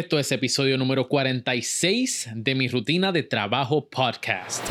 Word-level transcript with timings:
Esto 0.00 0.18
es 0.18 0.32
episodio 0.32 0.78
número 0.78 1.08
46 1.08 2.30
de 2.34 2.54
mi 2.54 2.68
rutina 2.68 3.12
de 3.12 3.22
trabajo 3.22 3.90
podcast. 3.90 4.64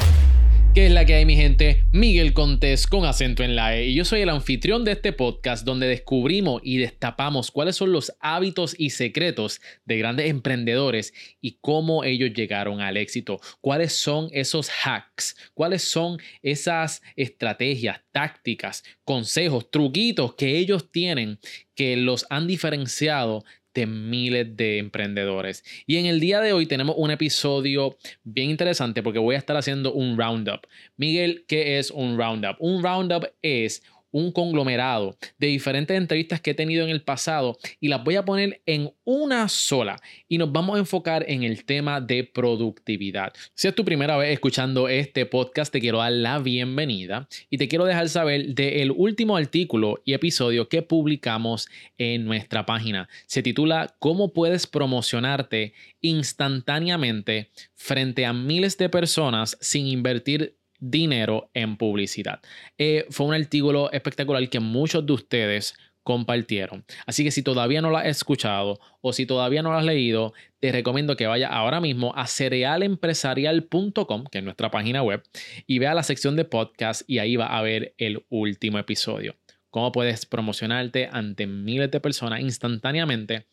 ¿Qué 0.74 0.88
es 0.88 0.92
la 0.92 1.06
que 1.06 1.14
hay, 1.14 1.26
mi 1.26 1.36
gente? 1.36 1.84
Miguel 1.92 2.34
Contés 2.34 2.88
con 2.88 3.06
acento 3.06 3.44
en 3.44 3.56
la 3.56 3.76
E. 3.76 3.88
Y 3.88 3.94
yo 3.94 4.06
soy 4.06 4.22
el 4.22 4.30
anfitrión 4.30 4.86
de 4.86 4.94
este 4.94 5.14
podcast 5.14 5.66
donde 5.66 5.88
descubrimos 5.88 6.62
y 6.64 6.78
destapamos 6.78 7.52
cuáles 7.52 7.76
son 7.76 7.92
los 7.92 8.12
hábitos 8.20 8.76
y 8.78 8.90
secretos 8.90 9.62
de 9.86 10.00
grandes 10.00 10.30
emprendedores 10.32 11.14
y 11.42 11.58
cómo 11.62 12.04
ellos 12.04 12.34
llegaron 12.34 12.82
al 12.82 12.98
éxito. 12.98 13.40
Cuáles 13.62 13.94
son 13.94 14.30
esos 14.32 14.70
hacks, 14.84 15.38
cuáles 15.54 15.84
son 15.84 16.20
esas 16.42 17.04
estrategias, 17.16 18.02
tácticas, 18.12 18.84
consejos, 19.04 19.70
truquitos 19.70 20.34
que 20.34 20.58
ellos 20.58 20.92
tienen 20.92 21.40
que 21.76 21.96
los 21.96 22.26
han 22.30 22.46
diferenciado 22.46 23.46
de 23.80 23.86
miles 23.86 24.58
de 24.58 24.78
emprendedores. 24.78 25.64
Y 25.86 25.98
en 25.98 26.06
el 26.06 26.20
día 26.20 26.42
de 26.42 26.54
hoy 26.54 26.66
tenemos 26.66 26.96
un 26.98 27.12
episodio 27.12 27.98
bien 28.24 28.50
interesante 28.50 29.02
porque 29.02 29.20
voy 29.20 29.36
a 29.36 29.38
estar 29.38 29.56
haciendo 29.56 29.94
un 29.94 30.18
roundup. 30.18 30.68
Miguel, 30.98 31.46
¿qué 31.48 31.80
es 31.80 31.92
un 31.92 32.18
roundup? 32.18 32.58
Un 32.60 32.84
roundup 32.84 33.26
es 33.42 33.84
un 34.12 34.32
conglomerado 34.32 35.18
de 35.38 35.48
diferentes 35.48 35.96
entrevistas 35.96 36.42
que 36.42 36.52
he 36.52 36.56
tenido 36.56 36.84
en 36.84 36.90
el 36.90 37.02
pasado 37.02 37.58
y 37.80 37.88
las 37.88 38.04
voy 38.04 38.16
a 38.16 38.26
poner 38.26 38.62
en 38.66 38.92
una 39.04 39.48
sola 39.48 40.02
y 40.28 40.38
nos 40.38 40.52
vamos 40.52 40.76
a 40.76 40.80
enfocar 40.80 41.26
en 41.28 41.44
el 41.44 41.66
tema 41.66 42.02
de 42.02 42.24
productividad. 42.24 43.34
Si 43.54 43.68
es 43.68 43.76
tu 43.76 43.86
primera 43.86 44.18
vez 44.18 44.32
escuchando 44.32 44.88
este 44.88 45.26
podcast, 45.26 45.72
te 45.72 45.80
quiero 45.80 46.00
dar 46.00 46.12
la 46.12 46.40
bienvenida 46.40 47.28
y 47.50 47.58
te 47.58 47.68
quiero 47.68 47.86
dejar 47.86 48.10
saber 48.10 48.54
del 48.54 48.92
último 48.92 49.38
artículo 49.38 50.02
y 50.06 50.14
episodio 50.14 50.70
que 50.70 50.82
publicamos 50.82 51.68
en 51.98 52.26
nuestra 52.26 52.66
página. 52.66 53.10
Se 53.26 53.44
titula 53.44 53.96
¿Cómo 54.00 54.34
puedes 54.34 54.68
promocionarte 54.68 55.74
instantáneamente 56.02 57.50
frente 57.76 58.26
a 58.26 58.34
miles 58.34 58.78
de 58.78 58.90
personas 58.90 59.58
sin 59.62 59.88
invertir 59.88 60.59
dinero 60.80 61.50
en 61.54 61.78
publicidad. 61.78 62.40
Eh, 62.78 63.06
fue 63.10 63.28
un 63.28 63.34
artículo 63.34 63.92
espectacular 63.92 64.48
que 64.50 64.60
muchos 64.60 65.06
de 65.06 65.14
ustedes 65.14 65.76
compartieron. 66.04 66.86
Así 67.06 67.24
que 67.24 67.30
si 67.30 67.44
todavía 67.44 67.82
no 67.82 67.92
lo 67.92 67.98
has 67.98 68.08
escuchado 68.08 68.80
o 69.02 69.14
si 69.14 69.26
todavía 69.28 69.62
no 69.62 69.72
lo 69.72 69.78
has 69.78 69.86
leído, 69.86 70.34
te 70.60 70.72
recomiendo 70.72 71.16
que 71.16 71.28
vaya 71.28 71.48
ahora 71.50 71.80
mismo 71.82 72.14
a 72.16 72.26
cerealempresarial.com, 72.26 74.24
que 74.32 74.40
es 74.40 74.44
nuestra 74.44 74.72
página 74.72 75.04
web, 75.04 75.22
y 75.68 75.78
vea 75.78 75.94
la 75.94 76.02
sección 76.02 76.36
de 76.36 76.46
podcast 76.46 77.04
y 77.08 77.20
ahí 77.20 77.36
va 77.36 77.56
a 77.56 77.62
ver 77.62 77.94
el 77.98 78.26
último 78.30 78.80
episodio. 78.80 79.36
Cómo 79.70 79.92
puedes 79.92 80.26
promocionarte 80.26 81.10
ante 81.12 81.46
miles 81.46 81.92
de 81.92 82.00
personas 82.00 82.42
instantáneamente 82.42 83.46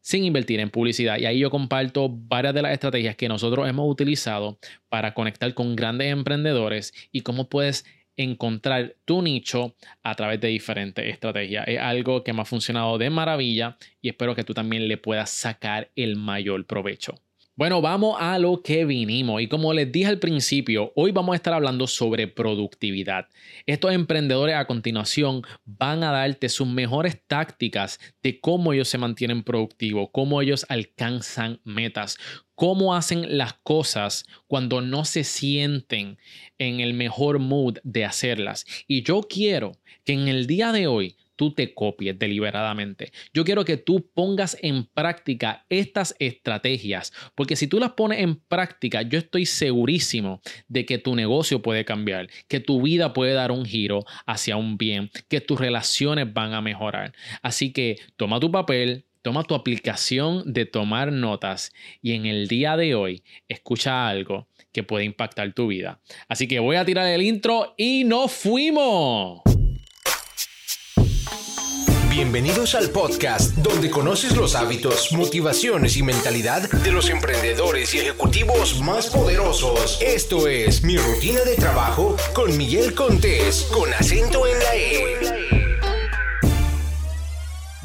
sin 0.00 0.24
invertir 0.24 0.60
en 0.60 0.70
publicidad. 0.70 1.18
Y 1.18 1.26
ahí 1.26 1.38
yo 1.38 1.50
comparto 1.50 2.08
varias 2.08 2.54
de 2.54 2.62
las 2.62 2.72
estrategias 2.72 3.16
que 3.16 3.28
nosotros 3.28 3.68
hemos 3.68 3.90
utilizado 3.90 4.58
para 4.88 5.14
conectar 5.14 5.52
con 5.54 5.76
grandes 5.76 6.12
emprendedores 6.12 6.92
y 7.12 7.20
cómo 7.22 7.48
puedes 7.48 7.84
encontrar 8.16 8.96
tu 9.04 9.22
nicho 9.22 9.74
a 10.02 10.14
través 10.14 10.40
de 10.40 10.48
diferentes 10.48 11.06
estrategias. 11.06 11.66
Es 11.68 11.78
algo 11.78 12.22
que 12.22 12.32
me 12.32 12.42
ha 12.42 12.44
funcionado 12.44 12.98
de 12.98 13.10
maravilla 13.10 13.76
y 14.02 14.08
espero 14.08 14.34
que 14.34 14.44
tú 14.44 14.54
también 14.54 14.88
le 14.88 14.98
puedas 14.98 15.30
sacar 15.30 15.90
el 15.96 16.16
mayor 16.16 16.66
provecho. 16.66 17.14
Bueno, 17.56 17.82
vamos 17.82 18.16
a 18.18 18.38
lo 18.38 18.62
que 18.62 18.86
vinimos 18.86 19.42
y 19.42 19.48
como 19.48 19.74
les 19.74 19.90
dije 19.92 20.06
al 20.06 20.18
principio, 20.18 20.92
hoy 20.96 21.10
vamos 21.10 21.34
a 21.34 21.36
estar 21.36 21.52
hablando 21.52 21.86
sobre 21.86 22.26
productividad. 22.26 23.26
Estos 23.66 23.92
emprendedores 23.92 24.54
a 24.54 24.64
continuación 24.64 25.42
van 25.66 26.02
a 26.02 26.12
darte 26.12 26.48
sus 26.48 26.66
mejores 26.66 27.20
tácticas 27.26 27.98
de 28.22 28.40
cómo 28.40 28.72
ellos 28.72 28.88
se 28.88 28.98
mantienen 28.98 29.42
productivos, 29.42 30.08
cómo 30.10 30.40
ellos 30.40 30.64
alcanzan 30.70 31.60
metas, 31.64 32.16
cómo 32.54 32.94
hacen 32.94 33.36
las 33.36 33.52
cosas 33.54 34.24
cuando 34.46 34.80
no 34.80 35.04
se 35.04 35.24
sienten 35.24 36.18
en 36.56 36.80
el 36.80 36.94
mejor 36.94 37.40
mood 37.40 37.78
de 37.82 38.06
hacerlas. 38.06 38.64
Y 38.86 39.02
yo 39.02 39.22
quiero 39.28 39.72
que 40.04 40.14
en 40.14 40.28
el 40.28 40.46
día 40.46 40.72
de 40.72 40.86
hoy 40.86 41.16
tú 41.40 41.54
te 41.54 41.72
copies 41.72 42.18
deliberadamente. 42.18 43.12
Yo 43.32 43.46
quiero 43.46 43.64
que 43.64 43.78
tú 43.78 44.10
pongas 44.12 44.58
en 44.60 44.84
práctica 44.84 45.64
estas 45.70 46.14
estrategias, 46.18 47.14
porque 47.34 47.56
si 47.56 47.66
tú 47.66 47.80
las 47.80 47.92
pones 47.92 48.18
en 48.18 48.34
práctica, 48.36 49.00
yo 49.00 49.18
estoy 49.18 49.46
segurísimo 49.46 50.42
de 50.68 50.84
que 50.84 50.98
tu 50.98 51.16
negocio 51.16 51.62
puede 51.62 51.86
cambiar, 51.86 52.28
que 52.46 52.60
tu 52.60 52.82
vida 52.82 53.14
puede 53.14 53.32
dar 53.32 53.52
un 53.52 53.64
giro 53.64 54.04
hacia 54.26 54.58
un 54.58 54.76
bien, 54.76 55.10
que 55.28 55.40
tus 55.40 55.58
relaciones 55.58 56.30
van 56.30 56.52
a 56.52 56.60
mejorar. 56.60 57.14
Así 57.40 57.72
que 57.72 57.96
toma 58.18 58.38
tu 58.38 58.52
papel, 58.52 59.06
toma 59.22 59.42
tu 59.44 59.54
aplicación 59.54 60.42
de 60.52 60.66
tomar 60.66 61.10
notas 61.10 61.72
y 62.02 62.12
en 62.12 62.26
el 62.26 62.48
día 62.48 62.76
de 62.76 62.94
hoy 62.94 63.22
escucha 63.48 64.08
algo 64.08 64.46
que 64.72 64.82
puede 64.82 65.06
impactar 65.06 65.54
tu 65.54 65.68
vida. 65.68 66.00
Así 66.28 66.46
que 66.46 66.58
voy 66.58 66.76
a 66.76 66.84
tirar 66.84 67.06
el 67.06 67.22
intro 67.22 67.72
y 67.78 68.04
nos 68.04 68.30
fuimos. 68.30 69.40
Bienvenidos 72.10 72.74
al 72.74 72.90
podcast 72.90 73.54
donde 73.58 73.88
conoces 73.88 74.36
los 74.36 74.56
hábitos, 74.56 75.12
motivaciones 75.12 75.96
y 75.96 76.02
mentalidad 76.02 76.68
de 76.68 76.90
los 76.90 77.08
emprendedores 77.08 77.94
y 77.94 77.98
ejecutivos 77.98 78.80
más 78.82 79.08
poderosos. 79.08 80.02
Esto 80.02 80.48
es 80.48 80.82
Mi 80.82 80.96
Rutina 80.96 81.42
de 81.44 81.54
Trabajo 81.54 82.16
con 82.34 82.58
Miguel 82.58 82.94
Contés, 82.94 83.70
con 83.72 83.94
acento 83.94 84.44
en 84.44 84.58
la 84.58 84.76
E. 84.76 85.20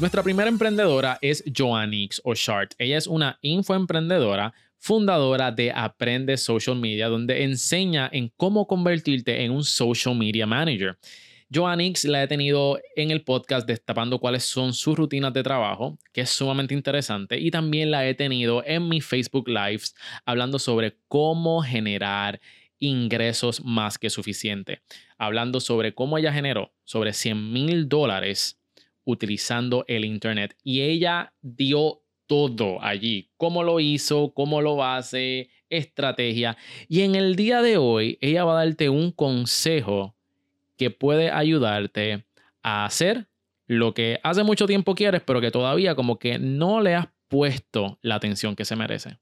Nuestra 0.00 0.24
primera 0.24 0.48
emprendedora 0.48 1.18
es 1.22 1.44
Joannix 1.56 2.20
o 2.24 2.34
Shart. 2.34 2.74
Ella 2.78 2.98
es 2.98 3.06
una 3.06 3.38
infoemprendedora 3.42 4.52
fundadora 4.76 5.52
de 5.52 5.70
Aprende 5.70 6.36
Social 6.36 6.74
Media, 6.74 7.08
donde 7.08 7.44
enseña 7.44 8.10
en 8.12 8.32
cómo 8.36 8.66
convertirte 8.66 9.44
en 9.44 9.52
un 9.52 9.62
social 9.62 10.16
media 10.16 10.46
manager. 10.46 10.98
Joannix 11.48 12.04
la 12.04 12.24
he 12.24 12.26
tenido 12.26 12.80
en 12.96 13.12
el 13.12 13.22
podcast 13.22 13.68
destapando 13.68 14.18
cuáles 14.18 14.44
son 14.44 14.72
sus 14.72 14.96
rutinas 14.96 15.32
de 15.32 15.44
trabajo, 15.44 15.96
que 16.12 16.22
es 16.22 16.30
sumamente 16.30 16.74
interesante, 16.74 17.38
y 17.38 17.52
también 17.52 17.92
la 17.92 18.06
he 18.06 18.14
tenido 18.14 18.64
en 18.66 18.88
mis 18.88 19.06
Facebook 19.06 19.48
Lives 19.48 19.94
hablando 20.24 20.58
sobre 20.58 20.96
cómo 21.06 21.62
generar 21.62 22.40
ingresos 22.78 23.64
más 23.64 23.96
que 23.96 24.10
suficiente, 24.10 24.82
hablando 25.18 25.60
sobre 25.60 25.94
cómo 25.94 26.18
ella 26.18 26.32
generó 26.32 26.72
sobre 26.82 27.12
100 27.12 27.52
mil 27.52 27.88
dólares 27.88 28.60
utilizando 29.04 29.84
el 29.86 30.04
Internet 30.04 30.56
y 30.64 30.80
ella 30.82 31.32
dio 31.42 32.02
todo 32.26 32.82
allí, 32.82 33.30
cómo 33.36 33.62
lo 33.62 33.78
hizo, 33.78 34.32
cómo 34.34 34.60
lo 34.60 34.82
hace, 34.84 35.48
estrategia. 35.70 36.56
Y 36.88 37.02
en 37.02 37.14
el 37.14 37.36
día 37.36 37.62
de 37.62 37.76
hoy, 37.76 38.18
ella 38.20 38.44
va 38.44 38.60
a 38.60 38.64
darte 38.64 38.88
un 38.88 39.12
consejo 39.12 40.15
que 40.76 40.90
puede 40.90 41.30
ayudarte 41.30 42.26
a 42.62 42.84
hacer 42.84 43.28
lo 43.66 43.94
que 43.94 44.20
hace 44.22 44.42
mucho 44.42 44.66
tiempo 44.66 44.94
quieres, 44.94 45.22
pero 45.24 45.40
que 45.40 45.50
todavía 45.50 45.94
como 45.94 46.18
que 46.18 46.38
no 46.38 46.80
le 46.80 46.94
has 46.94 47.08
puesto 47.28 47.98
la 48.02 48.14
atención 48.16 48.54
que 48.54 48.64
se 48.64 48.76
merece. 48.76 49.18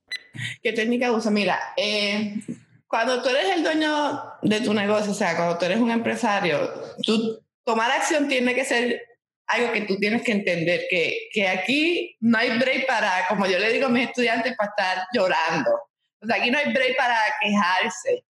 ¿Qué 0.63 0.73
técnica 0.73 1.13
usa? 1.13 1.31
Mira, 1.31 1.59
eh, 1.77 2.35
cuando 2.87 3.23
tú 3.23 3.31
eres 3.31 3.57
el 3.57 3.63
dueño 3.63 4.23
de 4.43 4.61
tu 4.61 4.75
negocio, 4.75 5.13
o 5.13 5.15
sea, 5.15 5.37
cuando 5.37 5.59
tú 5.59 5.65
eres 5.65 5.79
un 5.79 5.91
empresario, 5.91 6.59
tú, 7.03 7.41
tomar 7.65 7.91
acción 7.91 8.29
tiene 8.29 8.55
que 8.55 8.65
ser 8.65 9.01
algo 9.47 9.73
que 9.73 9.83
tú 9.83 9.97
tienes 9.97 10.23
que 10.23 10.33
entender, 10.33 10.83
que, 10.91 11.29
que 11.33 11.49
aquí 11.49 12.17
no 12.21 12.39
hay 12.39 12.59
break 12.59 12.87
para, 12.87 13.27
como 13.29 13.47
yo 13.47 13.59
le 13.59 13.73
digo 13.73 13.87
a 13.87 13.91
mis 13.91 14.09
estudiantes, 14.09 14.55
para 14.57 14.71
estar 14.71 15.07
llorando. 15.15 15.71
O 16.21 16.27
sea, 16.27 16.37
aquí 16.37 16.51
no 16.51 16.59
hay 16.59 16.73
break 16.73 16.97
para 16.97 17.17
quejarse 17.41 18.25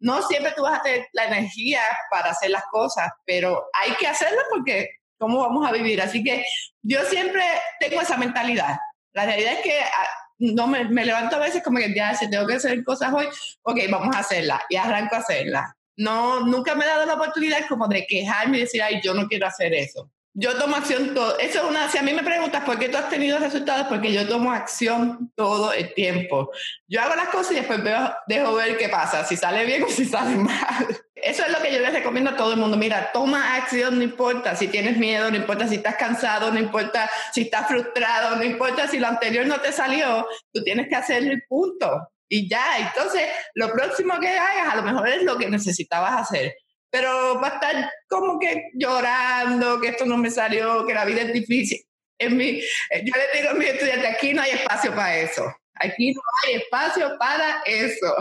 no 0.00 0.22
siempre 0.22 0.52
tú 0.56 0.62
vas 0.62 0.80
a 0.80 0.82
tener 0.82 1.06
la 1.12 1.26
energía 1.26 1.80
para 2.10 2.30
hacer 2.30 2.50
las 2.50 2.64
cosas, 2.70 3.10
pero 3.24 3.66
hay 3.72 3.92
que 3.92 4.06
hacerlo 4.06 4.40
porque 4.50 4.88
¿cómo 5.18 5.40
vamos 5.40 5.66
a 5.66 5.72
vivir? 5.72 6.00
Así 6.00 6.22
que 6.22 6.44
yo 6.82 7.02
siempre 7.04 7.42
tengo 7.80 8.00
esa 8.00 8.16
mentalidad. 8.16 8.78
La 9.12 9.26
realidad 9.26 9.54
es 9.54 9.60
que 9.60 9.80
ah, 9.80 10.08
no 10.38 10.66
me, 10.66 10.84
levanto 10.84 11.36
a 11.36 11.40
veces 11.40 11.62
como 11.62 11.78
que 11.78 11.94
ya, 11.94 12.14
si 12.14 12.30
tengo 12.30 12.46
que 12.46 12.54
hacer 12.54 12.84
cosas 12.84 13.12
hoy, 13.12 13.26
ok, 13.62 13.78
vamos 13.90 14.14
a 14.14 14.20
hacerlas 14.20 14.60
y 14.68 14.76
arranco 14.76 15.16
a 15.16 15.18
hacerlas. 15.18 15.72
No, 15.96 16.40
nunca 16.40 16.76
me 16.76 16.84
he 16.84 16.88
dado 16.88 17.04
la 17.06 17.14
oportunidad 17.14 17.66
como 17.68 17.88
de 17.88 18.06
quejarme 18.06 18.58
y 18.58 18.60
decir, 18.60 18.82
ay, 18.82 19.00
yo 19.02 19.14
no 19.14 19.26
quiero 19.26 19.48
hacer 19.48 19.74
eso 19.74 20.08
yo 20.40 20.56
tomo 20.56 20.76
acción 20.76 21.14
todo. 21.14 21.36
Eso 21.40 21.58
es 21.58 21.64
una, 21.64 21.90
si 21.90 21.98
a 21.98 22.02
mí 22.02 22.12
me 22.12 22.22
preguntas 22.22 22.62
por 22.62 22.78
qué 22.78 22.88
tú 22.88 22.96
has 22.96 23.08
tenido 23.08 23.38
resultados, 23.40 23.88
porque 23.88 24.12
yo 24.12 24.28
tomo 24.28 24.52
acción 24.52 25.32
todo 25.34 25.72
el 25.72 25.92
tiempo. 25.94 26.52
Yo 26.86 27.00
hago 27.00 27.16
las 27.16 27.28
cosas 27.30 27.52
y 27.52 27.54
después 27.56 27.80
dejo 28.28 28.54
ver 28.54 28.76
qué 28.78 28.88
pasa, 28.88 29.24
si 29.24 29.36
sale 29.36 29.64
bien 29.64 29.82
o 29.82 29.88
si 29.88 30.04
sale 30.04 30.36
mal. 30.36 30.86
Eso 31.16 31.44
es 31.44 31.50
lo 31.50 31.60
que 31.60 31.72
yo 31.72 31.80
les 31.80 31.92
recomiendo 31.92 32.30
a 32.30 32.36
todo 32.36 32.52
el 32.52 32.60
mundo. 32.60 32.76
Mira, 32.76 33.10
toma 33.12 33.56
acción, 33.56 33.98
no 33.98 34.04
importa 34.04 34.54
si 34.54 34.68
tienes 34.68 34.96
miedo, 34.96 35.28
no 35.28 35.36
importa 35.36 35.66
si 35.66 35.74
estás 35.74 35.96
cansado, 35.96 36.52
no 36.52 36.60
importa 36.60 37.10
si 37.32 37.40
estás 37.42 37.66
frustrado, 37.66 38.36
no 38.36 38.44
importa 38.44 38.86
si 38.86 39.00
lo 39.00 39.08
anterior 39.08 39.44
no 39.44 39.60
te 39.60 39.72
salió, 39.72 40.24
tú 40.52 40.62
tienes 40.62 40.88
que 40.88 40.94
hacer 40.94 41.24
el 41.24 41.42
punto. 41.48 42.10
Y 42.28 42.48
ya, 42.48 42.78
entonces 42.78 43.22
lo 43.54 43.72
próximo 43.72 44.20
que 44.20 44.28
hagas 44.28 44.72
a 44.72 44.76
lo 44.76 44.82
mejor 44.84 45.08
es 45.08 45.24
lo 45.24 45.36
que 45.36 45.48
necesitabas 45.48 46.20
hacer 46.20 46.54
pero 46.90 47.40
va 47.40 47.48
a 47.48 47.54
estar 47.54 47.90
como 48.08 48.38
que 48.38 48.70
llorando, 48.74 49.80
que 49.80 49.88
esto 49.88 50.06
no 50.06 50.16
me 50.16 50.30
salió, 50.30 50.86
que 50.86 50.94
la 50.94 51.04
vida 51.04 51.22
es 51.22 51.32
difícil. 51.32 51.78
en 52.18 52.36
mi, 52.36 52.60
yo 52.60 53.12
le 53.14 53.40
digo 53.40 53.50
a 53.50 53.54
mis 53.54 53.68
estudiantes, 53.68 54.10
aquí 54.10 54.32
no 54.34 54.42
hay 54.42 54.50
espacio 54.50 54.94
para 54.94 55.18
eso. 55.18 55.42
Aquí 55.74 56.12
no 56.12 56.20
hay 56.44 56.54
espacio 56.56 57.16
para 57.18 57.62
eso. 57.64 58.14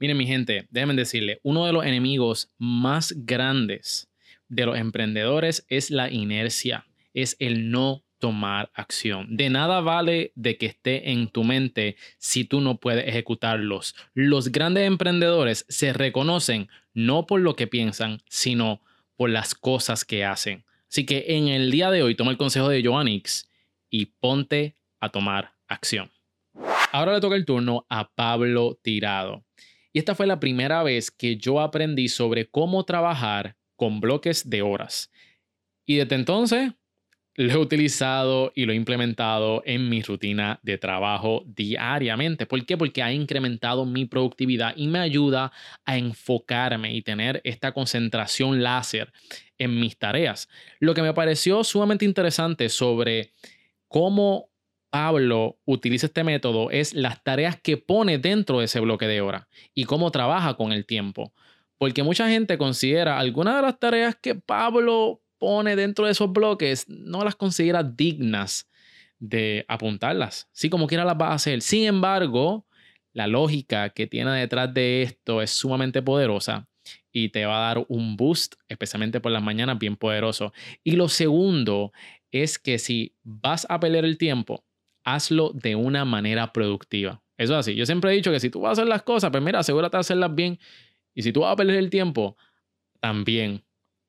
Miren, 0.00 0.16
mi 0.16 0.26
gente, 0.26 0.66
déjenme 0.70 0.94
decirle, 0.94 1.38
uno 1.42 1.66
de 1.66 1.72
los 1.72 1.84
enemigos 1.84 2.52
más 2.58 3.14
grandes 3.16 4.08
de 4.48 4.66
los 4.66 4.76
emprendedores 4.76 5.64
es 5.68 5.90
la 5.90 6.10
inercia, 6.10 6.86
es 7.12 7.36
el 7.38 7.70
no 7.70 8.02
tomar 8.18 8.70
acción. 8.74 9.36
De 9.36 9.50
nada 9.50 9.80
vale 9.80 10.32
de 10.34 10.56
que 10.56 10.66
esté 10.66 11.10
en 11.10 11.28
tu 11.28 11.44
mente 11.44 11.96
si 12.18 12.44
tú 12.44 12.60
no 12.60 12.78
puedes 12.78 13.06
ejecutarlos. 13.06 13.94
Los 14.14 14.50
grandes 14.50 14.86
emprendedores 14.86 15.66
se 15.68 15.92
reconocen 15.92 16.68
no 16.92 17.26
por 17.26 17.40
lo 17.40 17.56
que 17.56 17.66
piensan, 17.66 18.22
sino 18.28 18.80
por 19.16 19.30
las 19.30 19.54
cosas 19.54 20.04
que 20.04 20.24
hacen. 20.24 20.64
Así 20.90 21.06
que 21.06 21.24
en 21.28 21.48
el 21.48 21.70
día 21.70 21.90
de 21.90 22.02
hoy 22.02 22.14
toma 22.14 22.30
el 22.30 22.36
consejo 22.36 22.68
de 22.68 22.82
Joannix 22.82 23.50
y 23.90 24.06
ponte 24.06 24.76
a 25.00 25.08
tomar 25.10 25.52
acción. 25.66 26.10
Ahora 26.92 27.14
le 27.14 27.20
toca 27.20 27.36
el 27.36 27.44
turno 27.44 27.86
a 27.88 28.08
Pablo 28.14 28.78
Tirado. 28.80 29.44
Y 29.92 29.98
esta 29.98 30.14
fue 30.14 30.26
la 30.26 30.40
primera 30.40 30.82
vez 30.82 31.10
que 31.10 31.36
yo 31.36 31.60
aprendí 31.60 32.08
sobre 32.08 32.46
cómo 32.46 32.84
trabajar 32.84 33.56
con 33.76 34.00
bloques 34.00 34.48
de 34.48 34.62
horas. 34.62 35.10
Y 35.84 35.96
desde 35.96 36.14
entonces 36.14 36.72
lo 37.36 37.52
he 37.52 37.56
utilizado 37.56 38.52
y 38.54 38.64
lo 38.64 38.72
he 38.72 38.76
implementado 38.76 39.62
en 39.66 39.88
mi 39.88 40.02
rutina 40.02 40.60
de 40.62 40.78
trabajo 40.78 41.42
diariamente. 41.46 42.46
¿Por 42.46 42.64
qué? 42.64 42.76
Porque 42.76 43.02
ha 43.02 43.12
incrementado 43.12 43.84
mi 43.84 44.04
productividad 44.04 44.74
y 44.76 44.86
me 44.86 45.00
ayuda 45.00 45.52
a 45.84 45.98
enfocarme 45.98 46.94
y 46.94 47.02
tener 47.02 47.40
esta 47.44 47.72
concentración 47.72 48.62
láser 48.62 49.12
en 49.58 49.80
mis 49.80 49.98
tareas. 49.98 50.48
Lo 50.78 50.94
que 50.94 51.02
me 51.02 51.12
pareció 51.12 51.64
sumamente 51.64 52.04
interesante 52.04 52.68
sobre 52.68 53.32
cómo 53.88 54.48
Pablo 54.90 55.58
utiliza 55.64 56.06
este 56.06 56.22
método 56.22 56.70
es 56.70 56.94
las 56.94 57.24
tareas 57.24 57.60
que 57.60 57.76
pone 57.76 58.18
dentro 58.18 58.60
de 58.60 58.66
ese 58.66 58.78
bloque 58.78 59.08
de 59.08 59.20
hora 59.20 59.48
y 59.74 59.86
cómo 59.86 60.12
trabaja 60.12 60.54
con 60.54 60.70
el 60.70 60.86
tiempo. 60.86 61.32
Porque 61.78 62.04
mucha 62.04 62.28
gente 62.28 62.56
considera 62.58 63.18
algunas 63.18 63.56
de 63.56 63.62
las 63.62 63.80
tareas 63.80 64.14
que 64.14 64.36
Pablo 64.36 65.23
pone 65.44 65.76
dentro 65.76 66.06
de 66.06 66.12
esos 66.12 66.32
bloques, 66.32 66.88
no 66.88 67.22
las 67.22 67.36
considera 67.36 67.82
dignas 67.82 68.66
de 69.18 69.66
apuntarlas. 69.68 70.48
Sí, 70.52 70.70
como 70.70 70.86
quiera 70.86 71.04
las 71.04 71.16
va 71.20 71.28
a 71.28 71.34
hacer. 71.34 71.60
Sin 71.60 71.84
embargo, 71.84 72.66
la 73.12 73.26
lógica 73.26 73.90
que 73.90 74.06
tiene 74.06 74.30
detrás 74.30 74.72
de 74.72 75.02
esto 75.02 75.42
es 75.42 75.50
sumamente 75.50 76.00
poderosa 76.00 76.66
y 77.12 77.28
te 77.28 77.44
va 77.44 77.58
a 77.58 77.74
dar 77.74 77.84
un 77.88 78.16
boost, 78.16 78.54
especialmente 78.70 79.20
por 79.20 79.32
las 79.32 79.42
mañanas, 79.42 79.78
bien 79.78 79.96
poderoso. 79.96 80.54
Y 80.82 80.92
lo 80.92 81.10
segundo 81.10 81.92
es 82.30 82.58
que 82.58 82.78
si 82.78 83.14
vas 83.22 83.66
a 83.68 83.78
pelear 83.78 84.06
el 84.06 84.16
tiempo, 84.16 84.64
hazlo 85.04 85.50
de 85.52 85.76
una 85.76 86.06
manera 86.06 86.54
productiva. 86.54 87.22
Eso 87.36 87.52
es 87.52 87.58
así. 87.58 87.74
Yo 87.74 87.84
siempre 87.84 88.12
he 88.12 88.14
dicho 88.14 88.32
que 88.32 88.40
si 88.40 88.48
tú 88.48 88.62
vas 88.62 88.70
a 88.70 88.72
hacer 88.80 88.88
las 88.88 89.02
cosas, 89.02 89.30
pues 89.30 89.42
mira, 89.42 89.58
asegúrate 89.58 89.98
de 89.98 90.00
hacerlas 90.00 90.34
bien. 90.34 90.58
Y 91.14 91.20
si 91.20 91.34
tú 91.34 91.40
vas 91.40 91.52
a 91.52 91.56
perder 91.56 91.76
el 91.76 91.90
tiempo, 91.90 92.38
también 92.98 93.62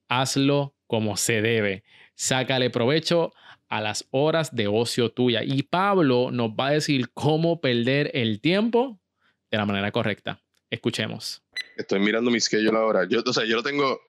hazlo 0.07 0.74
como 0.87 1.17
se 1.17 1.41
debe. 1.41 1.83
Sácale 2.15 2.69
provecho 2.69 3.33
a 3.69 3.81
las 3.81 4.07
horas 4.11 4.55
de 4.55 4.67
ocio 4.67 5.11
tuya. 5.11 5.43
Y 5.43 5.63
Pablo 5.63 6.29
nos 6.31 6.51
va 6.51 6.67
a 6.67 6.71
decir 6.71 7.09
cómo 7.13 7.59
perder 7.61 8.11
el 8.13 8.39
tiempo 8.41 8.99
de 9.51 9.57
la 9.57 9.65
manera 9.65 9.91
correcta. 9.91 10.41
Escuchemos. 10.69 11.43
Estoy 11.77 11.99
mirando 11.99 12.31
mi 12.31 12.39
schedule 12.39 12.77
ahora. 12.77 13.07
Yo, 13.07 13.21
o 13.25 13.33
sea, 13.33 13.45
yo 13.45 13.55
lo 13.55 13.63
tengo, 13.63 13.99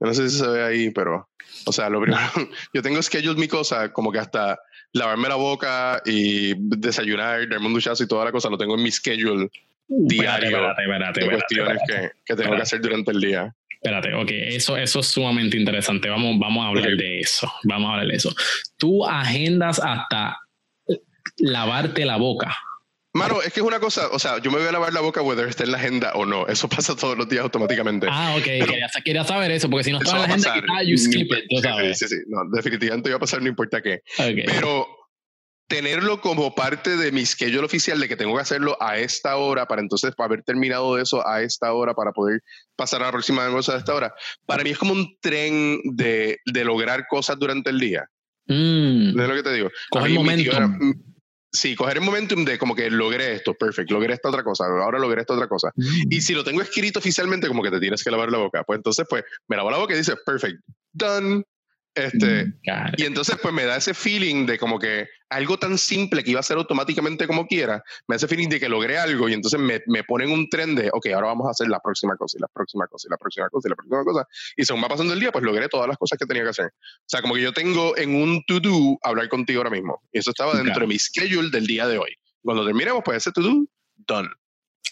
no 0.00 0.14
sé 0.14 0.28
si 0.28 0.38
se 0.38 0.46
ve 0.46 0.62
ahí, 0.62 0.90
pero, 0.90 1.28
o 1.66 1.72
sea, 1.72 1.88
lo 1.88 2.00
primero, 2.00 2.22
yo 2.74 2.82
tengo 2.82 3.02
schedule 3.02 3.38
mi 3.38 3.48
cosa 3.48 3.92
como 3.92 4.12
que 4.12 4.18
hasta 4.18 4.58
lavarme 4.92 5.28
la 5.28 5.34
boca 5.34 6.02
y 6.04 6.54
desayunar, 6.56 7.48
darme 7.48 7.66
un 7.66 7.74
duchazo 7.74 8.04
y 8.04 8.08
toda 8.08 8.24
la 8.24 8.32
cosa, 8.32 8.48
lo 8.48 8.58
tengo 8.58 8.76
en 8.76 8.82
mi 8.82 8.90
schedule 8.90 9.50
diario 9.88 10.48
espérate, 10.48 10.82
espérate, 10.82 11.20
de 11.20 11.30
cuestiones 11.30 11.78
que, 11.86 12.10
que, 12.24 12.36
tengo 12.36 12.56
que 12.56 12.62
hacer 12.62 12.80
durante 12.80 13.10
el 13.10 13.20
día. 13.20 13.54
Espérate, 13.84 14.14
ok, 14.14 14.30
eso, 14.30 14.78
eso 14.78 15.00
es 15.00 15.06
sumamente 15.08 15.58
interesante. 15.58 16.08
Vamos, 16.08 16.38
vamos 16.38 16.64
a 16.64 16.68
hablar 16.68 16.96
de 16.96 17.20
eso. 17.20 17.52
Vamos 17.64 17.90
a 17.90 17.92
hablar 17.92 18.08
de 18.08 18.16
eso. 18.16 18.34
Tú 18.78 19.04
agendas 19.04 19.78
hasta 19.78 20.38
lavarte 21.36 22.06
la 22.06 22.16
boca. 22.16 22.56
Mano, 23.12 23.42
es 23.42 23.52
que 23.52 23.60
es 23.60 23.66
una 23.66 23.80
cosa, 23.80 24.08
o 24.10 24.18
sea, 24.18 24.40
yo 24.40 24.50
me 24.50 24.56
voy 24.56 24.66
a 24.68 24.72
lavar 24.72 24.94
la 24.94 25.02
boca 25.02 25.20
whether 25.20 25.46
esté 25.46 25.64
en 25.64 25.72
la 25.72 25.76
agenda 25.76 26.12
o 26.14 26.24
no. 26.24 26.46
Eso 26.46 26.66
pasa 26.70 26.96
todos 26.96 27.18
los 27.18 27.28
días 27.28 27.42
automáticamente. 27.42 28.06
Ah, 28.10 28.34
ok, 28.38 28.42
quería, 28.42 28.88
quería, 29.04 29.24
saber 29.24 29.50
eso, 29.50 29.68
porque 29.68 29.84
si 29.84 29.92
no 29.92 29.98
está 29.98 30.12
en 30.12 30.18
la 30.18 30.24
agenda, 30.24 30.54
ah, 30.78 30.82
you 30.82 30.96
skip 30.96 31.30
it, 31.30 31.44
tú 31.50 31.60
sabes. 31.60 31.98
Sí, 31.98 32.08
sí, 32.08 32.16
sí, 32.16 32.22
no, 32.26 32.38
definitivamente 32.56 33.10
va 33.10 33.16
a 33.16 33.20
pasar, 33.20 33.42
no 33.42 33.48
importa 33.48 33.82
qué. 33.82 34.00
Okay. 34.18 34.44
Pero 34.46 34.88
tenerlo 35.66 36.20
como 36.20 36.54
parte 36.54 36.96
de 36.96 37.10
mi 37.12 37.24
schedule 37.24 37.64
oficial 37.64 37.98
de 37.98 38.08
que 38.08 38.16
tengo 38.16 38.34
que 38.34 38.42
hacerlo 38.42 38.76
a 38.80 38.98
esta 38.98 39.36
hora 39.36 39.66
para 39.66 39.80
entonces 39.80 40.12
haber 40.18 40.42
terminado 40.42 40.98
eso 40.98 41.26
a 41.26 41.42
esta 41.42 41.72
hora 41.72 41.94
para 41.94 42.12
poder 42.12 42.42
pasar 42.76 43.02
a 43.02 43.06
la 43.06 43.12
próxima 43.12 43.48
cosa 43.50 43.74
a 43.74 43.78
esta 43.78 43.94
hora, 43.94 44.14
para 44.46 44.62
mí 44.62 44.70
es 44.70 44.78
como 44.78 44.92
un 44.92 45.16
tren 45.20 45.80
de, 45.84 46.38
de 46.44 46.64
lograr 46.64 47.06
cosas 47.08 47.38
durante 47.38 47.70
el 47.70 47.80
día. 47.80 48.04
Mm. 48.46 49.18
es 49.18 49.28
lo 49.28 49.34
que 49.34 49.42
te 49.42 49.52
digo? 49.52 49.70
Coger 49.90 50.08
el 50.08 50.14
momentum. 50.14 50.94
Sí, 51.50 51.76
coger 51.76 51.98
el 51.98 52.02
momentum 52.02 52.44
de 52.44 52.58
como 52.58 52.74
que 52.74 52.90
logré 52.90 53.32
esto, 53.34 53.54
perfecto, 53.54 53.94
logré 53.94 54.14
esta 54.14 54.28
otra 54.28 54.42
cosa, 54.42 54.64
ahora 54.64 54.98
logré 54.98 55.20
esta 55.20 55.34
otra 55.34 55.46
cosa. 55.46 55.70
Mm. 55.76 56.10
Y 56.10 56.20
si 56.20 56.34
lo 56.34 56.42
tengo 56.42 56.60
escrito 56.60 56.98
oficialmente, 56.98 57.46
como 57.46 57.62
que 57.62 57.70
te 57.70 57.78
tienes 57.78 58.02
que 58.02 58.10
lavar 58.10 58.30
la 58.32 58.38
boca. 58.38 58.64
Pues 58.64 58.78
entonces, 58.78 59.06
pues, 59.08 59.22
me 59.46 59.56
lavo 59.56 59.70
la 59.70 59.78
boca 59.78 59.94
y 59.94 59.98
dice, 59.98 60.14
perfect, 60.26 60.60
done, 60.92 61.44
este, 61.94 62.52
y 62.96 63.04
entonces 63.04 63.36
pues 63.40 63.54
me 63.54 63.64
da 63.64 63.76
ese 63.76 63.94
feeling 63.94 64.46
de 64.46 64.58
como 64.58 64.80
que 64.80 65.06
algo 65.30 65.58
tan 65.58 65.78
simple 65.78 66.24
que 66.24 66.32
iba 66.32 66.40
a 66.40 66.42
ser 66.42 66.56
automáticamente 66.56 67.28
como 67.28 67.46
quiera, 67.46 67.84
me 68.08 68.14
da 68.14 68.16
ese 68.16 68.26
feeling 68.26 68.48
de 68.48 68.58
que 68.58 68.68
logré 68.68 68.98
algo 68.98 69.28
y 69.28 69.32
entonces 69.32 69.60
me, 69.60 69.80
me 69.86 70.02
ponen 70.02 70.32
un 70.32 70.48
tren 70.48 70.74
de, 70.74 70.90
ok, 70.92 71.06
ahora 71.14 71.28
vamos 71.28 71.46
a 71.46 71.50
hacer 71.50 71.68
la 71.68 71.78
próxima 71.78 72.16
cosa 72.16 72.36
y 72.36 72.40
la 72.40 72.48
próxima 72.48 72.86
cosa 72.88 73.06
y 73.06 73.10
la 73.10 73.16
próxima 73.16 73.48
cosa 73.48 73.68
y 73.68 73.70
la 73.70 73.76
próxima 73.76 74.04
cosa. 74.04 74.28
Y 74.56 74.64
según 74.64 74.82
va 74.82 74.88
pasando 74.88 75.14
el 75.14 75.20
día, 75.20 75.30
pues 75.30 75.44
logré 75.44 75.68
todas 75.68 75.86
las 75.86 75.96
cosas 75.96 76.18
que 76.18 76.26
tenía 76.26 76.42
que 76.42 76.50
hacer. 76.50 76.66
O 76.66 77.06
sea, 77.06 77.22
como 77.22 77.34
que 77.34 77.42
yo 77.42 77.52
tengo 77.52 77.96
en 77.96 78.14
un 78.16 78.42
to-do 78.46 78.98
hablar 79.02 79.28
contigo 79.28 79.60
ahora 79.60 79.70
mismo. 79.70 80.02
Y 80.12 80.18
eso 80.18 80.30
estaba 80.30 80.54
dentro 80.54 80.80
de 80.80 80.86
mi 80.88 80.98
schedule 80.98 81.50
del 81.50 81.66
día 81.66 81.86
de 81.86 81.98
hoy. 81.98 82.16
Cuando 82.42 82.64
terminemos, 82.64 83.02
pues 83.04 83.18
ese 83.18 83.30
to-do, 83.30 83.66
done. 84.08 84.28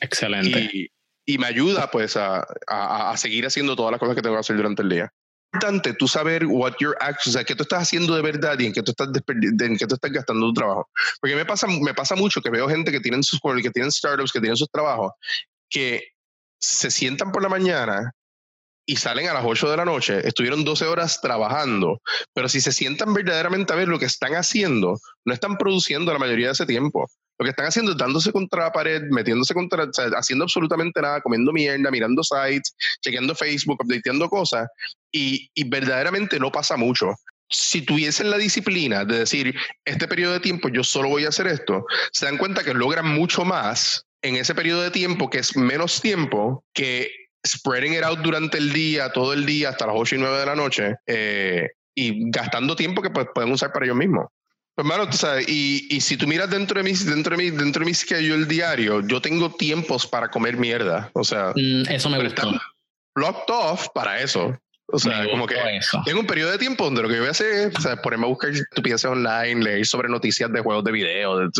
Excelente. 0.01 0.71
Y, 0.73 0.89
y 1.25 1.39
me 1.39 1.47
ayuda 1.47 1.91
pues 1.91 2.17
a, 2.17 2.47
a, 2.69 3.11
a 3.11 3.17
seguir 3.17 3.45
haciendo 3.45 3.75
todas 3.75 3.91
las 3.91 3.99
cosas 3.99 4.15
que 4.15 4.23
tengo 4.23 4.37
que 4.37 4.41
hacer 4.41 4.57
durante 4.57 4.83
el 4.83 4.89
día 4.89 5.13
importante 5.53 5.93
tú 5.95 6.09
saber 6.09 6.47
what 6.47 6.75
your 6.81 6.97
actions, 7.01 7.35
o 7.35 7.39
sea, 7.39 7.45
qué 7.45 7.55
tú 7.55 7.63
estás 7.63 7.83
haciendo 7.83 8.15
de 8.15 8.23
verdad 8.23 8.59
y 8.59 8.67
en 8.67 8.73
qué 8.73 8.83
tú 8.83 8.93
estás, 8.93 9.09
en 9.09 9.77
qué 9.77 9.87
tú 9.87 9.95
estás 9.95 10.11
gastando 10.11 10.47
tu 10.47 10.55
trabajo. 10.55 10.89
Porque 11.21 11.37
me 11.37 11.45
pasa, 11.45 11.67
me 11.67 11.95
pasa 11.95 12.15
mucho 12.15 12.41
que 12.41 12.51
veo 12.51 12.69
gente 12.69 12.91
que 12.91 13.01
tienen 13.01 13.23
sus 13.23 13.41
que 13.41 13.71
tienen 13.71 13.93
startups, 13.93 14.33
que 14.33 14.41
tienen 14.41 14.57
sus 14.57 14.71
trabajos, 14.71 15.13
que 15.69 16.05
se 16.59 16.91
sientan 16.91 17.33
por 17.33 17.43
la 17.43 17.49
mañana 17.49 18.13
y 18.87 18.97
salen 18.97 19.29
a 19.29 19.35
las 19.35 19.45
8 19.45 19.71
de 19.71 19.77
la 19.77 19.85
noche, 19.85 20.27
estuvieron 20.27 20.65
12 20.65 20.87
horas 20.87 21.21
trabajando, 21.21 22.01
pero 22.35 22.49
si 22.49 22.61
se 22.61 22.73
sientan 22.73 23.15
verdaderamente 23.15 23.73
a 23.73 23.77
ver 23.77 23.89
lo 23.89 23.99
que 23.99 24.07
están 24.07 24.35
haciendo, 24.35 24.99
no 25.25 25.35
están 25.35 25.57
produciendo 25.57 26.13
la 26.13 26.19
mayoría 26.19 26.47
de 26.47 26.53
ese 26.53 26.67
tiempo. 26.67 27.09
Lo 27.43 27.45
que 27.45 27.51
están 27.51 27.67
haciendo 27.67 27.91
es 27.91 27.99
dándose 27.99 28.31
contra 28.31 28.63
la 28.63 28.73
pared, 28.73 29.03
metiéndose 29.11 29.53
contra, 29.53 29.83
o 29.83 29.93
sea, 29.93 30.07
haciendo 30.15 30.45
absolutamente 30.45 31.03
nada, 31.03 31.21
comiendo 31.21 31.53
mierda, 31.53 31.91
mirando 31.91 32.23
sites, 32.23 32.73
chequeando 33.01 33.35
Facebook, 33.35 33.81
updateando 33.83 34.29
cosas, 34.29 34.69
y, 35.11 35.51
y 35.53 35.69
verdaderamente 35.69 36.39
no 36.39 36.53
pasa 36.53 36.77
mucho 36.77 37.17
si 37.51 37.83
tuviesen 37.83 38.31
la 38.31 38.39
disciplina 38.39 39.05
de 39.05 39.19
decir, 39.19 39.55
este 39.85 40.07
periodo 40.07 40.35
de 40.35 40.41
tiempo 40.41 40.69
yo 40.69 40.85
solo 40.85 41.09
voy 41.09 41.25
a 41.25 41.31
hacer 41.31 41.49
esto, 41.49 41.85
se 42.13 42.27
dan 42.27 42.39
cuenta 42.39 42.63
que 42.63 42.75
logran 42.75 43.09
mucho 43.09 43.45
más 43.45 44.07
en 44.23 44.37
ese 44.37 44.55
periodo 44.55 44.83
de 44.83 44.93
tiempo, 44.93 45.29
que 45.29 45.39
es 45.41 45.57
menos 45.57 46.01
tiempo 46.01 46.65
que 46.73 47.11
spreading 47.45 47.95
it 47.95 48.05
out 48.05 48.21
durante 48.21 48.57
el 48.57 48.73
día, 48.73 49.13
todo 49.13 49.33
el 49.33 49.45
día, 49.45 49.71
hasta 49.71 49.89
las 49.89 49.97
8 49.99 50.15
y 50.15 50.19
9 50.19 50.39
de 50.39 50.47
la 50.47 50.55
noche, 50.55 50.95
eh, 51.07 51.71
y 51.95 52.31
gastando 52.31 52.77
tiempo 52.77 53.03
que 53.03 53.11
pues, 53.11 53.27
pueden 53.35 53.53
usar 53.53 53.73
para 53.73 53.85
ellos 53.85 53.97
mismos. 53.97 54.29
Pues, 54.75 54.87
mano, 54.87 55.09
tú 55.09 55.17
sabes, 55.17 55.47
y, 55.49 55.87
y, 55.95 56.01
si 56.01 56.17
tú 56.17 56.27
miras 56.27 56.49
dentro 56.49 56.83
de 56.83 56.85
mi, 56.85 56.97
dentro 56.97 57.37
de 57.37 57.43
mi, 57.43 57.51
dentro 57.51 57.81
de 57.81 57.87
mi 57.87 57.95
schedule 57.95 58.47
diario, 58.47 59.07
yo 59.07 59.21
tengo 59.21 59.51
tiempos 59.51 60.07
para 60.07 60.31
comer 60.31 60.57
mierda. 60.57 61.11
O 61.13 61.25
sea, 61.25 61.53
mm, 61.55 61.91
eso 61.91 62.09
me 62.09 62.23
gusta. 62.23 62.49
Blocked 63.15 63.55
off 63.55 63.89
para 63.95 64.21
eso. 64.21 64.59
O 64.93 64.99
sea, 64.99 65.27
como 65.31 65.47
que 65.47 65.55
eso. 65.77 66.03
tengo 66.05 66.21
un 66.21 66.27
periodo 66.27 66.51
de 66.51 66.59
tiempo 66.59 66.85
donde 66.85 67.01
lo 67.01 67.09
que 67.09 67.15
yo 67.15 67.21
voy 67.21 67.29
a 67.29 67.31
hacer 67.31 67.69
es 67.69 67.77
o 67.77 67.81
sea, 67.81 67.97
ponerme 67.97 68.27
a 68.27 68.29
buscar 68.29 68.51
estupideces 68.51 69.11
online, 69.11 69.65
leer 69.65 69.87
sobre 69.87 70.09
noticias 70.09 70.53
de 70.53 70.61
juegos 70.61 70.85
de 70.85 70.93
video, 70.93 71.39
de 71.39 71.51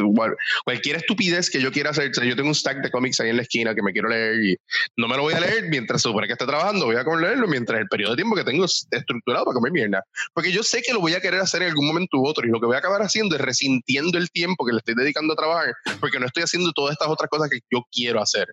cualquier 0.65 0.97
estupidez 0.97 1.49
que 1.49 1.61
yo 1.61 1.73
quiera 1.73 1.91
hacer. 1.91 2.11
O 2.11 2.15
sea, 2.15 2.25
yo 2.25 2.37
tengo 2.37 2.51
un 2.51 2.55
stack 2.55 2.83
de 2.83 2.91
cómics 2.91 3.21
ahí 3.21 3.31
en 3.31 3.37
la 3.37 3.43
esquina 3.43 3.75
que 3.75 3.83
me 3.83 3.93
quiero 3.93 4.11
leer 4.11 4.45
y 4.45 4.57
no 4.97 5.09
me 5.09 5.17
lo 5.17 5.23
voy 5.23 5.35
a 5.35 5.41
leer 5.41 5.65
mientras 5.69 6.03
supone 6.03 6.27
que 6.27 6.35
esté 6.35 6.47
trabajando, 6.47 6.87
voy 6.87 6.97
a 6.97 7.05
leerlo 7.17 7.47
mientras 7.49 7.81
el 7.81 7.89
periodo 7.89 8.13
de 8.13 8.17
tiempo 8.17 8.37
que 8.37 8.45
tengo 8.45 8.67
es 8.67 8.87
estructurado 8.91 9.47
para 9.47 9.55
comer 9.55 9.73
mierda. 9.73 10.05
Porque 10.35 10.53
yo 10.53 10.63
sé 10.63 10.83
que 10.83 10.93
lo 10.93 11.01
voy 11.01 11.15
a 11.15 11.21
querer 11.21 11.41
hacer 11.41 11.63
en 11.63 11.69
algún 11.69 11.87
momento 11.87 12.19
u 12.19 12.27
otro 12.27 12.47
y 12.47 12.51
lo 12.51 12.61
que 12.61 12.67
voy 12.67 12.77
a 12.77 12.79
acabar 12.79 13.01
haciendo 13.01 13.35
es 13.35 13.41
resintiendo 13.41 14.19
el 14.19 14.31
tiempo 14.31 14.67
que 14.67 14.73
le 14.73 14.79
estoy 14.79 14.95
dedicando 14.95 15.33
a 15.33 15.37
trabajar 15.37 15.75
porque 16.01 16.19
no 16.19 16.27
estoy 16.27 16.43
haciendo 16.43 16.73
todas 16.73 16.93
estas 16.93 17.09
otras 17.09 17.31
cosas 17.31 17.49
que 17.49 17.61
yo 17.71 17.87
quiero 17.91 18.21
hacer. 18.21 18.49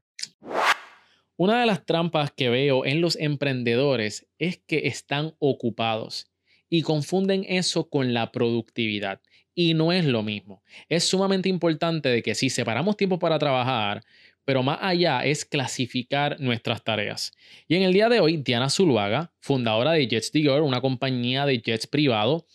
Una 1.41 1.61
de 1.61 1.65
las 1.65 1.85
trampas 1.85 2.31
que 2.31 2.49
veo 2.49 2.85
en 2.85 2.99
los 2.99 3.15
emprendedores 3.15 4.27
es 4.39 4.57
que 4.57 4.87
están 4.87 5.35
ocupados 5.39 6.29
y 6.69 6.81
confunden 6.81 7.45
eso 7.47 7.89
con 7.89 8.13
la 8.13 8.33
productividad. 8.33 9.21
y 9.55 9.73
no 9.73 9.93
es 9.93 10.03
lo 10.03 10.21
mismo. 10.21 10.63
Es 10.89 11.05
sumamente 11.05 11.47
importante 11.47 12.09
de 12.09 12.21
que 12.21 12.35
si 12.35 12.49
separamos 12.49 12.97
tiempo 12.97 13.19
para 13.19 13.39
trabajar, 13.39 14.03
pero 14.43 14.63
más 14.63 14.79
allá 14.81 15.21
es 15.23 15.45
clasificar 15.45 16.41
nuestras 16.41 16.83
tareas. 16.83 17.31
Y 17.69 17.75
en 17.75 17.83
el 17.83 17.93
día 17.93 18.09
de 18.09 18.19
hoy, 18.19 18.37
Diana 18.37 18.69
Zuluaga, 18.69 19.33
fundadora 19.39 19.93
de 19.93 20.07
Jets 20.07 20.33
Dior, 20.33 20.61
una 20.61 20.81
compañía 20.81 21.45
de 21.45 21.61
jets 21.61 21.87
privado, 21.87 22.47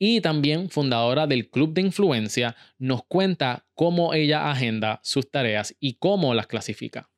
y 0.00 0.20
también 0.20 0.68
fundadora 0.68 1.28
del 1.28 1.48
Club 1.48 1.74
de 1.74 1.82
Influencia, 1.82 2.56
nos 2.78 3.04
cuenta 3.04 3.66
cómo 3.74 4.14
ella 4.14 4.50
agenda 4.50 5.00
sus 5.04 5.30
tareas 5.30 5.76
y 5.78 5.94
cómo 5.94 6.34
las 6.34 6.48
clasifica. 6.48 7.11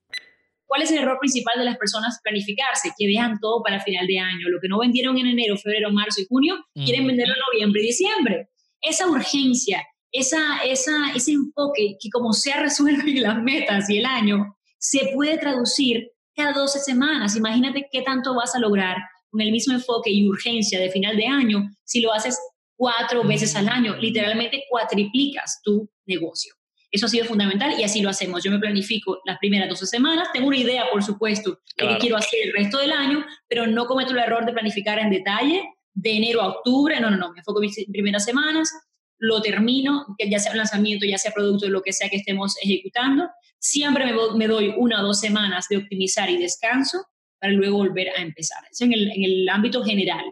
¿Cuál 0.75 0.83
es 0.83 0.91
el 0.91 0.99
error 0.99 1.19
principal 1.21 1.57
de 1.57 1.67
las 1.67 1.79
personas? 1.79 2.19
Planificarse, 2.21 2.91
que 2.99 3.07
dejan 3.07 3.39
todo 3.39 3.63
para 3.63 3.79
final 3.79 4.09
de 4.09 4.19
año. 4.19 4.49
Lo 4.49 4.59
que 4.61 4.67
no 4.67 4.81
vendieron 4.81 5.17
en 5.17 5.29
enero, 5.29 5.57
febrero, 5.57 5.93
marzo 5.93 6.21
y 6.21 6.27
junio, 6.29 6.57
quieren 6.75 7.07
venderlo 7.07 7.33
en 7.33 7.41
noviembre 7.53 7.81
y 7.81 7.87
diciembre. 7.87 8.49
Esa 8.81 9.07
urgencia, 9.07 9.87
esa, 10.11 10.59
esa, 10.65 11.13
ese 11.15 11.31
enfoque 11.31 11.95
que 12.01 12.11
como 12.11 12.33
sea 12.33 12.59
resuelven 12.59 13.07
las 13.23 13.41
metas 13.41 13.89
y 13.89 13.99
el 13.99 14.05
año, 14.05 14.57
se 14.77 15.13
puede 15.15 15.39
traducir 15.39 16.11
cada 16.35 16.53
12 16.53 16.81
semanas. 16.81 17.37
Imagínate 17.37 17.87
qué 17.93 18.03
tanto 18.03 18.35
vas 18.35 18.57
a 18.57 18.59
lograr 18.59 18.97
con 19.31 19.43
el 19.43 19.53
mismo 19.53 19.75
enfoque 19.75 20.11
y 20.11 20.29
urgencia 20.29 20.81
de 20.81 20.91
final 20.91 21.17
de 21.17 21.29
año 21.29 21.71
si 21.85 22.01
lo 22.01 22.13
haces 22.13 22.37
cuatro 22.75 23.23
veces 23.23 23.55
al 23.55 23.69
año. 23.69 23.95
Literalmente 23.95 24.65
cuatriplicas 24.69 25.61
tu 25.63 25.89
negocio. 26.05 26.53
Eso 26.95 27.07
ha 27.07 27.09
sido 27.09 27.25
fundamental 27.25 27.75
y 27.77 27.83
así 27.83 28.03
lo 28.03 28.09
hacemos. 28.09 28.45
Yo 28.45 28.53
me 28.53 28.61
planifico 28.61 29.21
las 29.25 29.37
primeras 29.39 29.69
12 29.69 29.85
semanas, 29.85 30.29
tengo 30.33 30.47
una 30.47 30.59
idea, 30.59 30.85
por 30.93 31.03
supuesto, 31.03 31.59
de 31.77 31.89
qué 31.89 31.99
quiero 31.99 32.17
hacer 32.17 32.39
el 32.45 32.53
resto 32.53 32.79
del 32.79 32.93
año, 32.93 33.27
pero 33.49 33.67
no 33.67 33.87
cometo 33.87 34.13
el 34.13 34.19
error 34.19 34.47
de 34.47 34.53
planificar 34.53 35.01
en 35.01 35.11
detalle 35.11 35.65
de 35.93 36.17
enero 36.17 36.41
a 36.41 36.51
octubre. 36.51 37.01
No, 37.01 37.11
no, 37.11 37.17
no, 37.17 37.33
me 37.33 37.41
enfoco 37.41 37.61
en 37.61 37.67
mis 37.67 37.85
primeras 37.91 38.25
semanas, 38.25 38.71
lo 39.19 39.43
termino, 39.43 40.07
que 40.17 40.31
ya 40.31 40.39
sea 40.39 40.53
un 40.53 40.59
lanzamiento, 40.59 41.05
ya 41.05 41.19
sea 41.19 41.33
producto, 41.33 41.69
lo 41.69 41.83
que 41.83 41.93
sea 41.93 42.09
que 42.09 42.19
estemos 42.19 42.55
ejecutando. 42.63 43.29
Siempre 43.59 44.13
me, 44.37 44.47
doy 44.47 44.73
una 44.77 45.01
o 45.01 45.07
dos 45.07 45.19
semanas 45.19 45.67
de 45.69 45.79
optimizar 45.79 46.31
y 46.31 46.39
descanso 46.39 46.99
para 47.41 47.53
luego 47.55 47.79
volver 47.79 48.11
a 48.11 48.23
empezar. 48.23 48.63
Eso 48.71 48.85
en 48.85 48.93
el, 48.93 49.11
en 49.11 49.25
el 49.25 49.49
ámbito 49.49 49.83
general. 49.83 50.25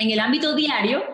En 0.00 0.10
el 0.10 0.18
ámbito 0.18 0.56
diario, 0.56 1.04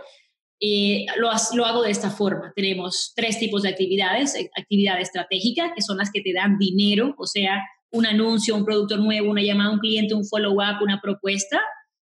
eh, 0.61 1.07
lo, 1.17 1.31
lo, 1.55 1.67
hago 1.67 1.83
de 1.83 1.91
esta 1.91 2.11
forma. 2.11 2.53
Tenemos 2.57 3.13
tres 3.15 3.39
tipos 3.39 3.63
de 3.63 3.69
actividades. 3.69 4.35
Eh, 4.35 4.51
actividad 4.57 5.01
estratégica, 5.01 5.73
que 5.75 5.83
son 5.83 5.99
las 5.99 6.11
que 6.11 6.21
te 6.21 6.33
dan 6.33 6.59
dinero, 6.59 7.15
o 7.17 7.27
sea, 7.27 7.63
un 7.91 8.07
anuncio, 8.07 8.57
un 8.57 8.65
producto 8.65 8.97
nuevo, 8.97 9.31
una 9.31 9.43
llamada 9.43 9.71
a 9.71 9.73
un 9.75 9.79
cliente, 9.79 10.15
un 10.15 10.27
follow-up, 10.27 10.83
una 10.83 11.01
propuesta. 11.01 11.61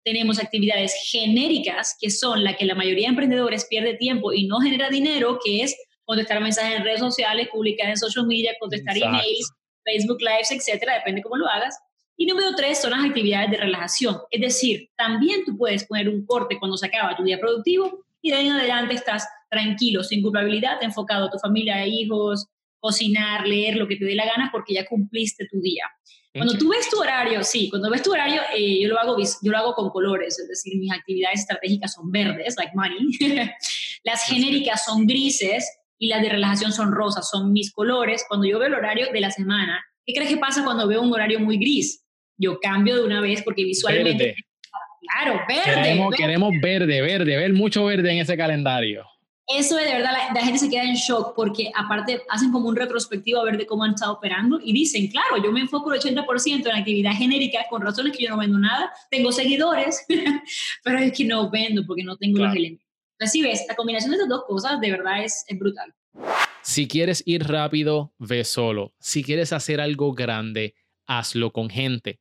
Tenemos 0.05 0.39
actividades 0.39 0.95
genéricas, 1.11 1.97
que 2.01 2.11
son 2.11 2.45
las 2.45 2.57
que 2.57 2.67
la 2.67 2.75
mayoría 2.75 3.07
de 3.07 3.11
emprendedores 3.11 3.67
pierde 3.69 3.95
tiempo 3.95 4.33
y 4.33 4.47
no 4.47 4.59
genera 4.61 4.91
dinero, 4.91 5.39
que 5.43 5.63
es 5.63 5.77
contestar 6.05 6.41
mensajes 6.41 6.77
en 6.77 6.85
redes 6.85 7.01
sociales, 7.01 7.49
publicar 7.51 7.89
en 7.89 7.97
social 7.97 8.27
media, 8.27 8.53
contestar 8.61 8.97
emails, 8.97 9.51
Facebook 9.85 10.21
Lives, 10.21 10.51
etcétera, 10.51 10.95
depende 10.95 11.23
cómo 11.23 11.37
lo 11.37 11.49
hagas. 11.49 11.79
Y 12.17 12.27
número 12.27 12.55
tres 12.55 12.81
son 12.81 12.91
las 12.91 13.05
actividades 13.05 13.51
de 13.51 13.57
relajación. 13.57 14.19
Es 14.31 14.41
decir, 14.41 14.91
también 14.97 15.45
tú 15.45 15.57
puedes 15.57 15.85
poner 15.87 16.09
un 16.09 16.27
corte 16.27 16.59
cuando 16.59 16.77
se 16.77 16.87
acaba 16.87 17.17
tu 17.17 17.25
día 17.25 17.39
productivo 17.41 18.05
y 18.23 18.31
de 18.31 18.37
ahí 18.37 18.47
en 18.47 18.53
adelante 18.53 18.95
estás 18.95 19.27
tranquilo, 19.51 20.03
sin 20.03 20.23
culpabilidad, 20.23 20.83
enfocado 20.83 21.27
a 21.27 21.31
tu 21.31 21.39
familia, 21.39 21.87
hijos, 21.87 22.47
cocinar, 22.79 23.47
leer, 23.47 23.77
lo 23.77 23.87
que 23.87 23.97
te 23.97 24.05
dé 24.05 24.15
la 24.15 24.25
gana, 24.25 24.49
porque 24.51 24.75
ya 24.75 24.87
cumpliste 24.87 25.47
tu 25.51 25.61
día. 25.61 25.85
Cuando 26.35 26.57
tú 26.57 26.71
ves 26.71 26.89
tu 26.89 26.99
horario, 26.99 27.45
sí, 27.45 27.69
cuando 27.69 27.91
ves 27.91 28.03
tu 28.03 28.11
horario, 28.11 28.41
eh, 28.57 28.81
yo, 28.81 28.89
lo 28.89 28.99
hago, 28.99 29.19
yo 29.19 29.51
lo 29.51 29.59
hago 29.59 29.75
con 29.75 29.91
colores, 29.91 30.39
es 30.39 30.49
decir, 30.49 30.79
mis 30.79 30.91
actividades 30.91 31.41
estratégicas 31.41 31.93
son 31.93 32.11
verdes, 32.11 32.57
like 32.57 32.73
money, 32.75 32.99
las 34.05 34.25
genéricas 34.25 34.85
son 34.87 35.07
grises 35.07 35.71
y 35.99 36.09
las 36.09 36.23
de 36.23 36.31
relajación 36.31 36.73
son 36.73 36.91
rosas, 36.91 37.29
son 37.29 37.53
mis 37.53 37.71
colores. 37.71 38.25
Cuando 38.27 38.47
yo 38.47 38.59
veo 38.59 38.69
el 38.69 38.75
horario 38.75 39.13
de 39.13 39.21
la 39.21 39.31
semana, 39.31 39.85
¿qué 40.07 40.15
crees 40.15 40.31
que 40.31 40.39
pasa 40.39 40.65
cuando 40.65 40.89
veo 40.89 41.03
un 41.03 41.13
horario 41.13 41.39
muy 41.39 41.59
gris? 41.59 42.03
Yo 42.39 42.59
cambio 42.61 42.97
de 42.97 43.05
una 43.05 43.21
vez 43.21 43.43
porque 43.43 43.65
visualmente 43.65 44.35
Claro, 45.03 45.41
verde 45.49 46.17
queremos, 46.17 46.55
verde, 46.63 47.01
verde, 47.01 47.37
ver 47.37 47.53
mucho 47.53 47.85
verde 47.85 48.13
en 48.13 48.19
ese 48.19 48.37
calendario. 48.37 49.05
Eso 49.49 49.77
es 49.77 49.87
de 49.87 49.97
verdad, 49.97 50.13
la, 50.33 50.41
gente 50.41 50.59
se 50.59 50.71
queda 50.71 50.85
en 50.85 50.95
shock 50.95 51.35
porque 51.35 51.71
aparte 51.75 52.23
hacen 52.31 52.53
como 52.53 52.69
un 52.69 52.77
retrospectivo 52.77 53.41
a 53.41 53.45
ver 53.45 53.59
de 53.59 53.67
cómo 53.67 53.83
han 53.83 53.95
estado 53.95 54.13
operando 54.13 54.61
y 54.63 54.73
dicen, 54.73 55.09
claro, 55.09 55.43
yo 55.43 55.51
me 55.51 55.61
enfoco 55.61 55.93
el 55.93 56.01
80% 56.01 56.67
en 56.67 56.77
actividad 56.77 57.13
genérica 57.13 57.67
con 57.69 57.83
razones 57.83 58.17
que 58.17 58.25
yo 58.25 58.31
no 58.31 58.39
vendo 58.39 58.59
nada, 58.59 58.93
tengo 59.11 59.33
seguidores, 59.33 60.07
pero 60.85 60.99
es 60.99 61.13
que 61.13 61.25
no 61.25 61.51
vendo 61.51 61.85
porque 61.87 62.05
no 62.05 62.17
tengo 62.17 62.39
los 62.39 62.55
elementos. 62.55 62.87
Si 63.27 63.43
ves, 63.43 63.65
la 63.69 63.75
combinación 63.75 64.13
de 64.13 64.17
estas 64.17 64.29
dos 64.29 64.45
cosas 64.47 64.81
de 64.81 64.91
verdad 64.91 65.25
es, 65.25 65.45
es 65.49 65.59
brutal. 65.59 65.93
Si 66.63 66.87
quieres 66.87 67.23
ir 67.27 67.47
rápido, 67.47 68.15
ve 68.19 68.45
solo. 68.45 68.95
Si 69.01 69.25
quieres 69.25 69.53
hacer 69.53 69.81
algo 69.81 70.13
grande, 70.13 70.75
hazlo 71.07 71.53
con 71.53 71.69
gente. 71.69 72.21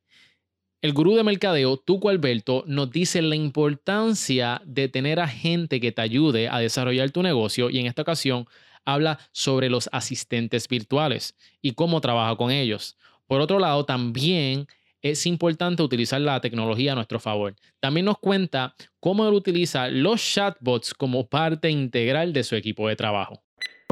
El 0.82 0.94
gurú 0.94 1.14
de 1.14 1.22
mercadeo, 1.22 1.76
Tuco 1.76 2.08
Alberto, 2.08 2.64
nos 2.66 2.90
dice 2.90 3.22
la 3.22 3.36
importancia 3.36 4.60
de 4.64 4.88
tener 4.88 5.20
a 5.20 5.28
gente 5.28 5.78
que 5.78 5.92
te 5.92 6.02
ayude 6.02 6.48
a 6.48 6.58
desarrollar 6.58 7.12
tu 7.12 7.22
negocio 7.22 7.70
y 7.70 7.78
en 7.78 7.86
esta 7.86 8.02
ocasión 8.02 8.46
habla 8.84 9.20
sobre 9.30 9.70
los 9.70 9.88
asistentes 9.92 10.66
virtuales 10.66 11.36
y 11.60 11.74
cómo 11.74 12.00
trabaja 12.00 12.34
con 12.34 12.50
ellos. 12.50 12.96
Por 13.28 13.40
otro 13.40 13.60
lado, 13.60 13.84
también 13.84 14.66
es 15.02 15.24
importante 15.24 15.84
utilizar 15.84 16.20
la 16.20 16.40
tecnología 16.40 16.90
a 16.90 16.96
nuestro 16.96 17.20
favor. 17.20 17.54
También 17.78 18.06
nos 18.06 18.18
cuenta 18.18 18.74
cómo 18.98 19.28
él 19.28 19.34
utiliza 19.34 19.86
los 19.86 20.20
chatbots 20.20 20.94
como 20.94 21.28
parte 21.28 21.70
integral 21.70 22.32
de 22.32 22.42
su 22.42 22.56
equipo 22.56 22.88
de 22.88 22.96
trabajo. 22.96 23.40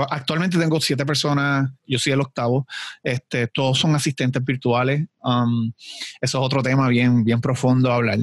Actualmente 0.09 0.59
tengo 0.59 0.81
siete 0.81 1.05
personas, 1.05 1.71
yo 1.87 1.99
soy 1.99 2.13
el 2.13 2.21
octavo, 2.21 2.67
este, 3.03 3.47
todos 3.49 3.79
son 3.79 3.95
asistentes 3.95 4.45
virtuales. 4.45 5.07
Um, 5.23 5.73
eso 6.21 6.39
es 6.39 6.45
otro 6.45 6.63
tema 6.63 6.89
bien, 6.89 7.25
bien 7.25 7.41
profundo 7.41 7.91
a 7.91 7.97
hablar. 7.97 8.19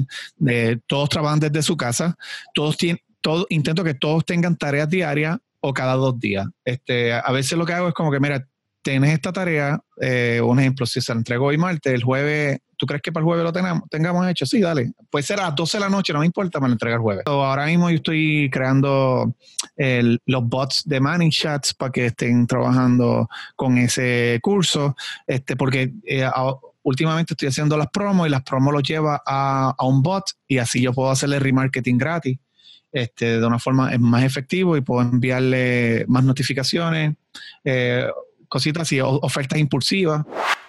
Todos 0.86 1.08
trabajan 1.08 1.40
desde 1.40 1.62
su 1.62 1.76
casa, 1.76 2.16
todos 2.54 2.76
todo, 3.20 3.46
intento 3.50 3.84
que 3.84 3.94
todos 3.94 4.24
tengan 4.24 4.56
tareas 4.56 4.88
diarias 4.88 5.38
o 5.60 5.72
cada 5.74 5.94
dos 5.94 6.18
días. 6.18 6.46
Este, 6.64 7.12
a 7.12 7.30
veces 7.32 7.58
lo 7.58 7.66
que 7.66 7.72
hago 7.72 7.88
es 7.88 7.94
como 7.94 8.10
que, 8.10 8.20
mira, 8.20 8.46
tienes 8.88 9.12
esta 9.12 9.34
tarea, 9.34 9.78
eh, 10.00 10.40
un 10.42 10.58
ejemplo, 10.58 10.86
si 10.86 11.02
se 11.02 11.12
la 11.12 11.18
entrego 11.18 11.44
hoy 11.44 11.58
martes, 11.58 11.92
el 11.92 12.02
jueves, 12.02 12.58
¿tú 12.78 12.86
crees 12.86 13.02
que 13.02 13.12
para 13.12 13.20
el 13.20 13.26
jueves 13.26 13.44
lo 13.44 13.52
tengamos, 13.52 13.82
tengamos 13.90 14.26
hecho? 14.26 14.46
Sí, 14.46 14.62
dale. 14.62 14.92
Puede 15.10 15.24
ser 15.24 15.40
a 15.40 15.44
las 15.44 15.54
12 15.54 15.76
de 15.76 15.80
la 15.84 15.90
noche, 15.90 16.14
no 16.14 16.20
me 16.20 16.26
importa, 16.26 16.58
me 16.58 16.68
lo 16.68 16.72
entrega 16.72 16.96
el 16.96 17.02
jueves. 17.02 17.24
ahora 17.26 17.66
mismo 17.66 17.90
yo 17.90 17.96
estoy 17.96 18.48
creando 18.50 19.34
los 19.76 20.44
bots 20.44 20.84
de 20.86 21.00
Manning 21.00 21.30
Chats 21.30 21.74
para 21.74 21.92
que 21.92 22.06
estén 22.06 22.46
trabajando 22.46 23.28
con 23.56 23.76
ese 23.76 24.38
curso, 24.40 24.96
este, 25.26 25.54
porque 25.54 25.92
eh, 26.06 26.26
últimamente 26.82 27.34
estoy 27.34 27.48
haciendo 27.48 27.76
las 27.76 27.88
promos 27.88 28.26
y 28.26 28.30
las 28.30 28.42
promos 28.42 28.72
los 28.72 28.82
lleva 28.82 29.22
a, 29.26 29.74
a 29.76 29.86
un 29.86 30.02
bot 30.02 30.24
y 30.46 30.56
así 30.56 30.80
yo 30.80 30.94
puedo 30.94 31.10
hacerle 31.10 31.38
remarketing 31.38 31.98
gratis. 31.98 32.38
Este, 32.90 33.38
de 33.38 33.46
una 33.46 33.58
forma 33.58 33.90
más 33.98 34.24
efectivo 34.24 34.74
y 34.74 34.80
puedo 34.80 35.02
enviarle 35.02 36.06
más 36.08 36.24
notificaciones, 36.24 37.16
eh, 37.62 38.08
cositas 38.48 38.82
así, 38.82 39.00
ofertas 39.00 39.58
impulsivas. 39.58 40.24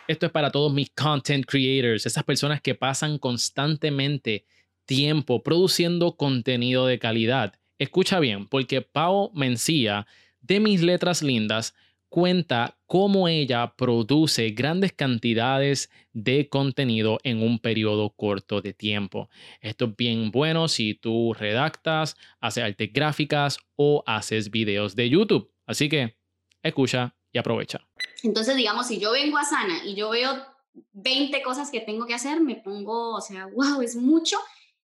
Esto 0.07 0.25
es 0.25 0.31
para 0.31 0.51
todos 0.51 0.73
mis 0.73 0.89
content 0.91 1.45
creators, 1.45 2.05
esas 2.05 2.23
personas 2.23 2.61
que 2.61 2.75
pasan 2.75 3.17
constantemente 3.17 4.45
tiempo 4.85 5.43
produciendo 5.43 6.15
contenido 6.15 6.87
de 6.87 6.97
calidad. 6.97 7.53
Escucha 7.77 8.19
bien, 8.19 8.47
porque 8.47 8.81
Pau 8.81 9.31
Mencía 9.33 10.07
de 10.41 10.59
Mis 10.59 10.81
Letras 10.81 11.21
Lindas 11.21 11.75
cuenta 12.09 12.77
cómo 12.87 13.27
ella 13.27 13.75
produce 13.77 14.49
grandes 14.49 14.93
cantidades 14.93 15.91
de 16.11 16.49
contenido 16.49 17.19
en 17.23 17.43
un 17.43 17.59
periodo 17.59 18.09
corto 18.09 18.61
de 18.61 18.73
tiempo. 18.73 19.29
Esto 19.61 19.85
es 19.85 19.95
bien 19.95 20.31
bueno 20.31 20.67
si 20.67 20.95
tú 20.95 21.33
redactas, 21.33 22.17
haces 22.39 22.63
artes 22.63 22.91
gráficas 22.91 23.59
o 23.75 24.03
haces 24.07 24.49
videos 24.49 24.95
de 24.95 25.09
YouTube. 25.09 25.51
Así 25.67 25.87
que 25.87 26.17
escucha 26.63 27.15
y 27.31 27.37
aprovecha. 27.37 27.79
Entonces, 28.23 28.55
digamos, 28.55 28.87
si 28.87 28.99
yo 28.99 29.11
vengo 29.11 29.37
a 29.37 29.45
Sana 29.45 29.83
y 29.85 29.95
yo 29.95 30.09
veo 30.09 30.45
20 30.93 31.41
cosas 31.41 31.71
que 31.71 31.81
tengo 31.81 32.05
que 32.05 32.13
hacer, 32.13 32.41
me 32.41 32.55
pongo, 32.55 33.15
o 33.15 33.21
sea, 33.21 33.47
wow, 33.53 33.81
es 33.81 33.95
mucho. 33.95 34.37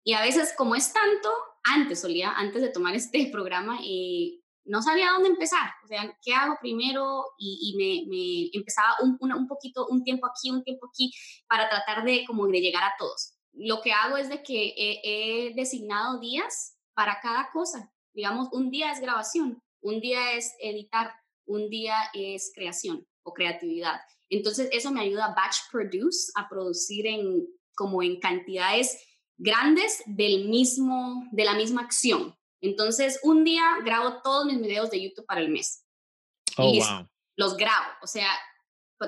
Y 0.05 0.13
a 0.13 0.23
veces, 0.23 0.55
como 0.57 0.75
es 0.75 0.93
tanto, 0.93 1.31
antes 1.65 2.01
solía, 2.01 2.33
antes 2.33 2.63
de 2.63 2.69
tomar 2.69 2.95
este 2.95 3.29
programa, 3.33 3.79
eh, 3.85 4.41
no 4.65 4.83
sabía 4.83 5.11
dónde 5.13 5.29
empezar. 5.29 5.71
O 5.85 5.87
sea, 5.87 6.17
¿qué 6.23 6.35
hago 6.35 6.57
primero? 6.61 7.25
Y, 7.39 7.75
me, 7.77 8.11
me, 8.11 8.51
empezaba 8.53 8.97
un, 9.03 9.19
un, 9.21 9.47
poquito, 9.47 9.87
un 9.89 10.03
tiempo 10.03 10.27
aquí, 10.27 10.51
un 10.51 10.65
tiempo 10.65 10.89
aquí, 10.89 11.13
para 11.49 11.69
tratar 11.69 12.05
de 12.05 12.25
como 12.27 12.47
de 12.49 12.61
llegar 12.61 12.83
a 12.83 12.95
todos. 12.99 13.35
Lo 13.53 13.81
que 13.81 13.93
hago 13.93 14.17
es 14.17 14.29
de 14.29 14.43
que 14.43 14.75
he 14.77 15.55
designado 15.55 16.19
días 16.19 16.77
para 16.95 17.21
cada 17.21 17.51
cosa. 17.53 17.93
Digamos, 18.13 18.49
un 18.53 18.71
día 18.71 18.91
es 18.91 19.01
grabación, 19.01 19.63
un 19.83 20.01
día 20.01 20.33
es 20.33 20.55
editar, 20.61 21.15
un 21.47 21.69
día 21.69 21.97
es 22.15 22.53
creación 22.55 23.07
o 23.23 23.33
creatividad. 23.33 24.01
Entonces, 24.29 24.69
eso 24.73 24.91
me 24.91 25.01
ayuda 25.01 25.27
a 25.27 25.35
batch 25.35 25.57
produce, 25.71 26.33
a 26.35 26.49
producir 26.49 27.07
en, 27.07 27.47
como 27.75 28.03
en 28.03 28.19
cantidades 28.19 29.01
grandes 29.39 30.03
del 30.07 30.49
mismo, 30.49 31.27
de 31.33 31.45
la 31.45 31.55
misma 31.55 31.83
acción. 31.83 32.37
Entonces, 32.61 33.21
un 33.23 33.45
día 33.45 33.77
grabo 33.85 34.21
todos 34.23 34.47
mis 34.47 34.61
videos 34.61 34.91
de 34.91 35.03
YouTube 35.03 35.27
para 35.27 35.41
el 35.41 35.51
mes. 35.51 35.85
Oh, 36.57 36.73
Y 36.73 36.81
wow. 36.81 37.09
Los 37.37 37.57
grabo, 37.57 37.93
o 38.03 38.07
sea, 38.07 38.29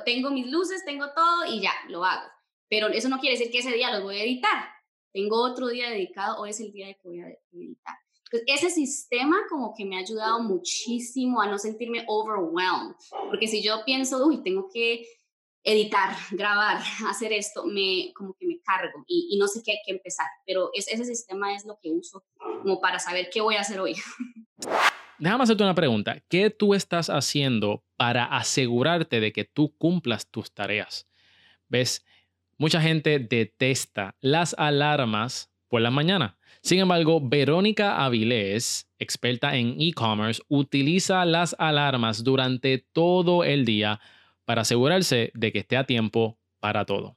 tengo 0.05 0.31
mis 0.31 0.47
luces, 0.47 0.85
tengo 0.85 1.07
todo 1.15 1.47
y 1.47 1.63
ya, 1.63 1.73
lo 1.89 2.05
hago. 2.05 2.29
Pero 2.69 2.89
eso 2.89 3.09
no 3.09 3.19
quiere 3.19 3.39
decir 3.39 3.51
que 3.51 3.61
ese 3.61 3.73
día 3.73 3.91
los 3.91 4.03
voy 4.03 4.19
a 4.19 4.25
editar. 4.25 4.69
Tengo 5.13 5.43
otro 5.43 5.69
día 5.69 5.89
dedicado, 5.89 6.39
hoy 6.39 6.51
es 6.51 6.61
el 6.61 6.71
día 6.71 6.89
de 6.89 6.95
que 6.97 7.09
voy 7.09 7.21
a 7.21 7.29
editar. 7.53 7.97
Entonces, 8.31 8.63
ese 8.63 8.71
sistema 8.71 9.37
como 9.49 9.75
que 9.75 9.85
me 9.85 9.97
ha 9.97 10.01
ayudado 10.01 10.41
muchísimo 10.43 11.41
a 11.41 11.47
no 11.47 11.59
sentirme 11.59 12.05
overwhelmed, 12.07 12.95
porque 13.29 13.49
si 13.49 13.63
yo 13.63 13.83
pienso, 13.85 14.27
uy, 14.27 14.43
tengo 14.43 14.69
que 14.73 15.07
editar, 15.65 16.17
grabar, 16.31 16.79
hacer 17.09 17.33
esto, 17.33 17.65
me 17.65 18.13
como 18.15 18.35
que 18.39 18.47
me 18.47 18.61
cargo 18.61 19.05
y, 19.07 19.29
y 19.31 19.39
no 19.39 19.49
sé 19.49 19.63
qué, 19.65 19.79
qué 19.85 19.93
empezar, 19.93 20.27
pero 20.47 20.71
es, 20.75 20.89
ese 20.89 21.05
sistema 21.05 21.55
es 21.55 21.65
lo 21.65 21.79
que 21.83 21.91
uso 21.91 22.25
como 22.63 22.81
para 22.81 22.99
saber 22.99 23.29
qué 23.33 23.41
voy 23.41 23.57
a 23.57 23.61
hacer 23.61 23.81
hoy. 23.81 23.95
Déjame 25.19 25.43
hacerte 25.43 25.65
una 25.65 25.75
pregunta. 25.75 26.23
¿Qué 26.29 26.49
tú 26.49 26.75
estás 26.75 27.11
haciendo 27.11 27.85
para 27.97 28.25
asegurarte 28.25 29.19
de 29.19 29.33
que 29.33 29.45
tú 29.45 29.77
cumplas 29.77 30.31
tus 30.31 30.55
tareas? 30.55 31.09
¿Ves? 31.69 32.07
Mucha 32.57 32.81
gente 32.81 33.19
detesta 33.19 34.17
las 34.21 34.55
alarmas 34.59 35.53
por 35.67 35.81
la 35.81 35.91
mañana. 35.91 36.38
Sin 36.63 36.81
embargo, 36.81 37.21
Verónica 37.23 38.05
Avilés, 38.05 38.89
experta 38.99 39.55
en 39.55 39.77
e-commerce, 39.81 40.43
utiliza 40.49 41.25
las 41.25 41.55
alarmas 41.59 42.25
durante 42.25 42.79
todo 42.93 43.45
el 43.45 43.65
día 43.65 44.01
para 44.45 44.63
asegurarse 44.63 45.31
de 45.35 45.53
que 45.53 45.61
esté 45.61 45.77
a 45.77 45.85
tiempo 45.85 46.39
para 46.61 46.85
todo. 46.85 47.17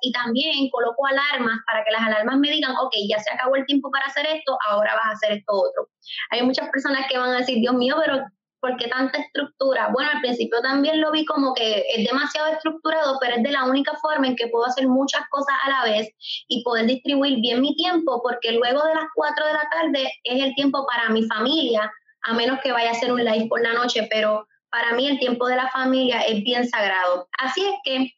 y 0.00 0.12
también 0.12 0.70
coloco 0.70 1.06
alarmas 1.06 1.58
para 1.66 1.84
que 1.84 1.90
las 1.90 2.02
alarmas 2.02 2.38
me 2.38 2.50
digan, 2.50 2.70
ok, 2.70 2.94
ya 3.10 3.18
se 3.18 3.34
acabó 3.34 3.56
el 3.56 3.66
tiempo 3.66 3.90
para 3.90 4.06
hacer 4.06 4.26
esto, 4.26 4.56
ahora 4.70 4.94
vas 4.94 5.06
a 5.06 5.10
hacer 5.12 5.38
esto 5.38 5.52
otro. 5.52 5.88
Hay 6.30 6.42
muchas 6.42 6.68
personas 6.70 7.06
que 7.10 7.18
van 7.18 7.30
a 7.30 7.38
decir, 7.38 7.58
Dios 7.58 7.74
mío, 7.74 7.96
pero 8.04 8.24
¿por 8.60 8.76
qué 8.76 8.88
tanta 8.88 9.18
estructura? 9.18 9.88
Bueno, 9.92 10.10
al 10.12 10.20
principio 10.20 10.60
también 10.60 11.00
lo 11.00 11.10
vi 11.12 11.24
como 11.24 11.54
que 11.54 11.84
es 11.94 12.06
demasiado 12.06 12.48
estructurado, 12.48 13.18
pero 13.20 13.36
es 13.36 13.42
de 13.42 13.52
la 13.52 13.64
única 13.64 13.94
forma 13.96 14.26
en 14.26 14.36
que 14.36 14.48
puedo 14.48 14.66
hacer 14.66 14.88
muchas 14.88 15.22
cosas 15.30 15.54
a 15.64 15.70
la 15.70 15.84
vez 15.84 16.08
y 16.48 16.62
poder 16.62 16.86
distribuir 16.86 17.40
bien 17.40 17.60
mi 17.60 17.74
tiempo, 17.76 18.20
porque 18.22 18.52
luego 18.52 18.84
de 18.84 18.94
las 18.94 19.06
4 19.14 19.46
de 19.46 19.52
la 19.52 19.68
tarde 19.70 20.12
es 20.24 20.44
el 20.44 20.54
tiempo 20.54 20.86
para 20.86 21.08
mi 21.10 21.24
familia, 21.24 21.90
a 22.22 22.34
menos 22.34 22.60
que 22.62 22.72
vaya 22.72 22.90
a 22.90 22.92
hacer 22.92 23.12
un 23.12 23.24
live 23.24 23.46
por 23.48 23.62
la 23.62 23.72
noche, 23.72 24.06
pero 24.10 24.46
para 24.70 24.92
mí 24.92 25.06
el 25.06 25.18
tiempo 25.18 25.46
de 25.46 25.56
la 25.56 25.68
familia 25.70 26.20
es 26.20 26.42
bien 26.42 26.68
sagrado. 26.68 27.28
Así 27.38 27.64
es 27.64 27.74
que 27.84 28.12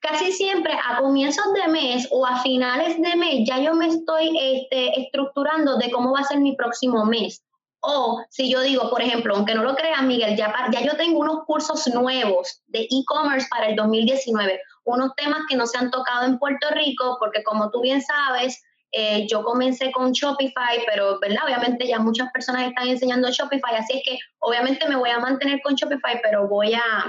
casi 0.00 0.32
siempre 0.32 0.72
a 0.72 0.98
comienzos 0.98 1.52
de 1.54 1.72
mes 1.72 2.08
o 2.10 2.26
a 2.26 2.40
finales 2.42 3.00
de 3.00 3.16
mes 3.16 3.46
ya 3.46 3.58
yo 3.58 3.74
me 3.74 3.88
estoy 3.88 4.36
este, 4.40 5.00
estructurando 5.00 5.76
de 5.76 5.90
cómo 5.90 6.12
va 6.12 6.20
a 6.20 6.24
ser 6.24 6.38
mi 6.40 6.54
próximo 6.56 7.04
mes. 7.04 7.42
O 7.80 8.24
si 8.28 8.50
yo 8.50 8.60
digo, 8.60 8.90
por 8.90 9.02
ejemplo, 9.02 9.34
aunque 9.34 9.54
no 9.54 9.62
lo 9.62 9.76
crean, 9.76 10.08
Miguel, 10.08 10.36
ya, 10.36 10.52
ya 10.72 10.80
yo 10.80 10.96
tengo 10.96 11.20
unos 11.20 11.44
cursos 11.46 11.86
nuevos 11.88 12.62
de 12.66 12.80
e-commerce 12.90 13.46
para 13.48 13.68
el 13.68 13.76
2019, 13.76 14.60
unos 14.84 15.14
temas 15.16 15.42
que 15.48 15.56
no 15.56 15.66
se 15.66 15.78
han 15.78 15.90
tocado 15.90 16.26
en 16.26 16.38
Puerto 16.38 16.68
Rico, 16.70 17.16
porque 17.20 17.42
como 17.44 17.70
tú 17.70 17.80
bien 17.80 18.02
sabes, 18.02 18.62
eh, 18.90 19.26
yo 19.28 19.44
comencé 19.44 19.92
con 19.92 20.12
Shopify, 20.12 20.82
pero 20.86 21.20
¿verdad? 21.20 21.44
obviamente 21.44 21.86
ya 21.86 21.98
muchas 21.98 22.32
personas 22.32 22.66
están 22.66 22.88
enseñando 22.88 23.30
Shopify, 23.30 23.76
así 23.76 23.98
es 23.98 24.02
que 24.04 24.18
obviamente 24.38 24.88
me 24.88 24.96
voy 24.96 25.10
a 25.10 25.18
mantener 25.18 25.60
con 25.62 25.74
Shopify, 25.74 26.20
pero 26.22 26.48
voy 26.48 26.74
a, 26.74 27.04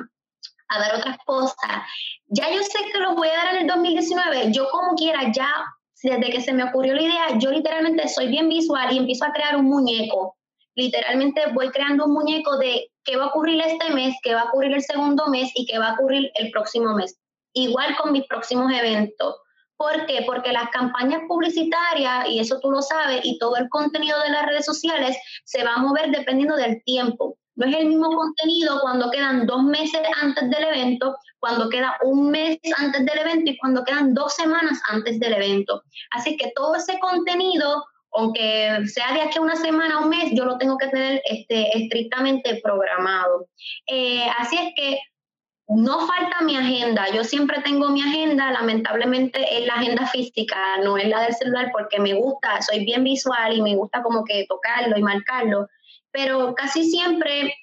a 0.67 0.79
dar 0.79 0.95
otras 0.95 1.17
cosas. 1.25 1.55
Ya 2.27 2.51
yo 2.51 2.61
sé 2.63 2.79
que 2.91 2.99
los 2.99 3.15
voy 3.15 3.29
a 3.29 3.33
dar 3.33 3.55
en 3.55 3.61
el 3.61 3.67
2019, 3.67 4.51
yo 4.51 4.67
como 4.69 4.95
quiera, 4.95 5.31
ya 5.31 5.49
desde 6.03 6.29
que 6.29 6.41
se 6.41 6.53
me 6.53 6.63
ocurrió 6.63 6.93
la 6.93 7.01
idea, 7.01 7.37
yo 7.37 7.51
literalmente 7.51 8.07
soy 8.07 8.27
bien 8.27 8.49
visual 8.49 8.93
y 8.93 8.97
empiezo 8.97 9.25
a 9.25 9.33
crear 9.33 9.55
un 9.55 9.65
muñeco. 9.65 10.37
Literalmente 10.75 11.41
voy 11.53 11.69
creando 11.69 12.05
un 12.05 12.13
muñeco 12.13 12.57
de 12.57 12.89
qué 13.03 13.17
va 13.17 13.25
a 13.25 13.27
ocurrir 13.27 13.61
este 13.61 13.93
mes, 13.93 14.15
qué 14.23 14.33
va 14.33 14.41
a 14.41 14.45
ocurrir 14.45 14.73
el 14.73 14.83
segundo 14.83 15.27
mes 15.27 15.51
y 15.55 15.65
qué 15.65 15.77
va 15.79 15.89
a 15.89 15.93
ocurrir 15.93 16.31
el 16.35 16.51
próximo 16.51 16.93
mes. 16.95 17.17
Igual 17.53 17.95
con 17.97 18.11
mis 18.11 18.25
próximos 18.27 18.71
eventos. 18.71 19.35
¿Por 19.77 20.05
qué? 20.05 20.23
Porque 20.25 20.51
las 20.51 20.69
campañas 20.71 21.21
publicitarias, 21.27 22.27
y 22.27 22.39
eso 22.39 22.59
tú 22.59 22.69
lo 22.69 22.81
sabes, 22.81 23.21
y 23.23 23.39
todo 23.39 23.55
el 23.55 23.69
contenido 23.69 24.19
de 24.21 24.29
las 24.29 24.45
redes 24.45 24.65
sociales 24.65 25.17
se 25.45 25.63
va 25.63 25.75
a 25.75 25.77
mover 25.77 26.11
dependiendo 26.11 26.55
del 26.57 26.83
tiempo. 26.83 27.37
No 27.55 27.65
es 27.65 27.75
el 27.75 27.87
mismo 27.87 28.09
contenido 28.09 28.79
cuando 28.81 29.09
quedan 29.09 29.45
dos 29.45 29.63
meses 29.63 30.01
antes 30.21 30.49
del 30.49 30.63
evento, 30.63 31.15
cuando 31.39 31.69
queda 31.69 31.97
un 32.03 32.29
mes 32.29 32.57
antes 32.77 33.05
del 33.05 33.19
evento 33.19 33.51
y 33.51 33.57
cuando 33.57 33.83
quedan 33.83 34.13
dos 34.13 34.33
semanas 34.33 34.81
antes 34.89 35.19
del 35.19 35.33
evento. 35.33 35.81
Así 36.11 36.37
que 36.37 36.51
todo 36.55 36.75
ese 36.75 36.99
contenido, 36.99 37.85
aunque 38.13 38.85
sea 38.87 39.13
de 39.13 39.21
aquí 39.21 39.37
a 39.37 39.41
una 39.41 39.55
semana 39.55 39.99
o 39.99 40.03
un 40.03 40.09
mes, 40.09 40.31
yo 40.33 40.45
lo 40.45 40.57
tengo 40.57 40.77
que 40.77 40.87
tener 40.87 41.21
este, 41.25 41.77
estrictamente 41.77 42.59
programado. 42.63 43.47
Eh, 43.87 44.27
así 44.37 44.57
es 44.57 44.73
que 44.75 44.99
no 45.67 46.07
falta 46.07 46.41
mi 46.41 46.55
agenda. 46.55 47.07
Yo 47.13 47.23
siempre 47.23 47.61
tengo 47.61 47.89
mi 47.89 48.01
agenda, 48.01 48.51
lamentablemente 48.51 49.39
es 49.57 49.67
la 49.67 49.75
agenda 49.75 50.07
física, 50.07 50.77
no 50.83 50.97
es 50.97 51.07
la 51.07 51.21
del 51.21 51.35
celular 51.35 51.69
porque 51.71 51.99
me 51.99 52.13
gusta, 52.13 52.61
soy 52.61 52.83
bien 52.85 53.03
visual 53.03 53.55
y 53.55 53.61
me 53.61 53.75
gusta 53.75 54.01
como 54.01 54.23
que 54.23 54.45
tocarlo 54.47 54.97
y 54.97 55.03
marcarlo 55.03 55.67
pero 56.11 56.55
casi 56.55 56.89
siempre 56.89 57.53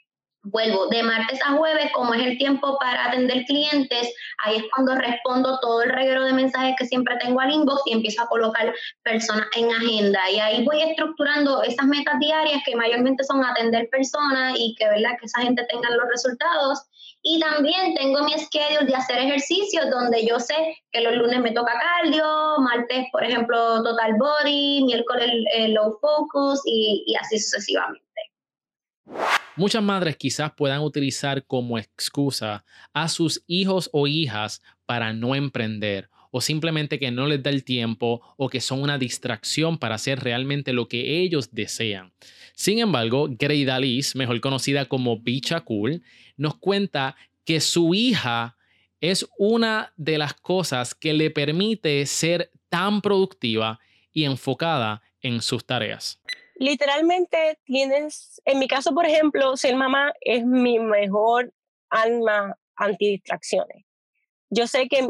vuelvo 0.51 0.87
de 0.89 1.03
martes 1.03 1.41
a 1.45 1.53
jueves, 1.53 1.91
como 1.93 2.15
es 2.15 2.25
el 2.25 2.39
tiempo 2.39 2.79
para 2.79 3.07
atender 3.07 3.45
clientes, 3.45 4.13
ahí 4.45 4.57
es 4.57 4.65
cuando 4.75 4.95
respondo 4.95 5.59
todo 5.61 5.83
el 5.83 5.91
reguero 5.91 6.25
de 6.25 6.33
mensajes 6.33 6.75
que 6.79 6.87
siempre 6.87 7.17
tengo 7.17 7.41
al 7.41 7.51
inbox 7.51 7.83
y 7.87 7.93
empiezo 7.93 8.23
a 8.23 8.29
colocar 8.29 8.73
personas 9.03 9.47
en 9.57 9.71
agenda. 9.73 10.21
Y 10.31 10.39
ahí 10.39 10.65
voy 10.65 10.83
estructurando 10.83 11.63
esas 11.63 11.87
metas 11.87 12.19
diarias 12.21 12.63
que 12.65 12.77
mayormente 12.77 13.25
son 13.25 13.45
atender 13.45 13.89
personas 13.91 14.55
y 14.59 14.75
que, 14.77 14.87
¿verdad? 14.89 15.17
que 15.19 15.27
esa 15.27 15.43
gente 15.43 15.67
tenga 15.71 15.91
los 15.91 16.09
resultados. 16.09 16.83
Y 17.23 17.41
también 17.41 17.95
tengo 17.95 18.23
mi 18.23 18.39
schedule 18.39 18.87
de 18.87 18.95
hacer 18.95 19.19
ejercicios 19.19 19.91
donde 19.91 20.25
yo 20.25 20.39
sé 20.39 20.55
que 20.93 21.01
los 21.01 21.15
lunes 21.17 21.41
me 21.41 21.51
toca 21.51 21.73
cardio, 21.73 22.25
martes, 22.61 23.07
por 23.11 23.25
ejemplo, 23.25 23.83
total 23.83 24.15
body, 24.17 24.85
miércoles 24.85 25.29
eh, 25.55 25.69
low 25.69 25.99
focus 26.01 26.61
y, 26.65 27.03
y 27.05 27.17
así 27.17 27.39
sucesivamente. 27.39 28.05
Muchas 29.57 29.83
madres 29.83 30.19
quizás 30.19 30.53
puedan 30.53 30.83
utilizar 30.83 31.47
como 31.47 31.79
excusa 31.79 32.63
a 32.93 33.09
sus 33.09 33.43
hijos 33.47 33.89
o 33.91 34.07
hijas 34.07 34.63
para 34.85 35.15
no 35.15 35.35
emprender 35.35 36.11
o 36.31 36.43
simplemente 36.43 36.99
que 36.99 37.11
no 37.11 37.27
les 37.27 37.43
da 37.43 37.49
el 37.49 37.65
tiempo 37.65 38.21
o 38.37 38.51
que 38.51 38.61
son 38.61 38.83
una 38.83 38.99
distracción 38.99 39.79
para 39.79 39.95
hacer 39.95 40.21
realmente 40.21 40.75
lo 40.75 40.89
que 40.89 41.23
ellos 41.23 41.55
desean. 41.55 42.13
Sin 42.55 42.81
embargo, 42.81 43.29
Greida 43.31 43.81
Liz, 43.81 44.15
mejor 44.15 44.43
conocida 44.43 44.85
como 44.85 45.19
Bicha 45.19 45.61
Cool, 45.63 46.03
nos 46.37 46.57
cuenta 46.57 47.17
que 47.47 47.61
su 47.61 47.95
hija 47.95 48.59
es 49.01 49.27
una 49.39 49.95
de 49.97 50.19
las 50.19 50.35
cosas 50.35 50.95
que 50.95 51.15
le 51.15 51.31
permite 51.31 52.05
ser 52.05 52.51
tan 52.69 53.01
productiva 53.01 53.81
y 54.13 54.25
enfocada 54.25 55.01
en 55.23 55.41
sus 55.41 55.65
tareas 55.65 56.21
literalmente 56.59 57.59
tienes, 57.65 58.41
en 58.45 58.59
mi 58.59 58.69
caso, 58.69 58.95
por 58.95 59.07
ejemplo, 59.07 59.57
ser 59.57 59.77
mamá 59.77 60.13
es 60.21 60.45
mi 60.45 60.79
mejor 60.79 61.53
alma 61.91 62.57
antidistracciones. 62.77 63.85
Yo 64.51 64.67
sé 64.67 64.89
que 64.89 65.09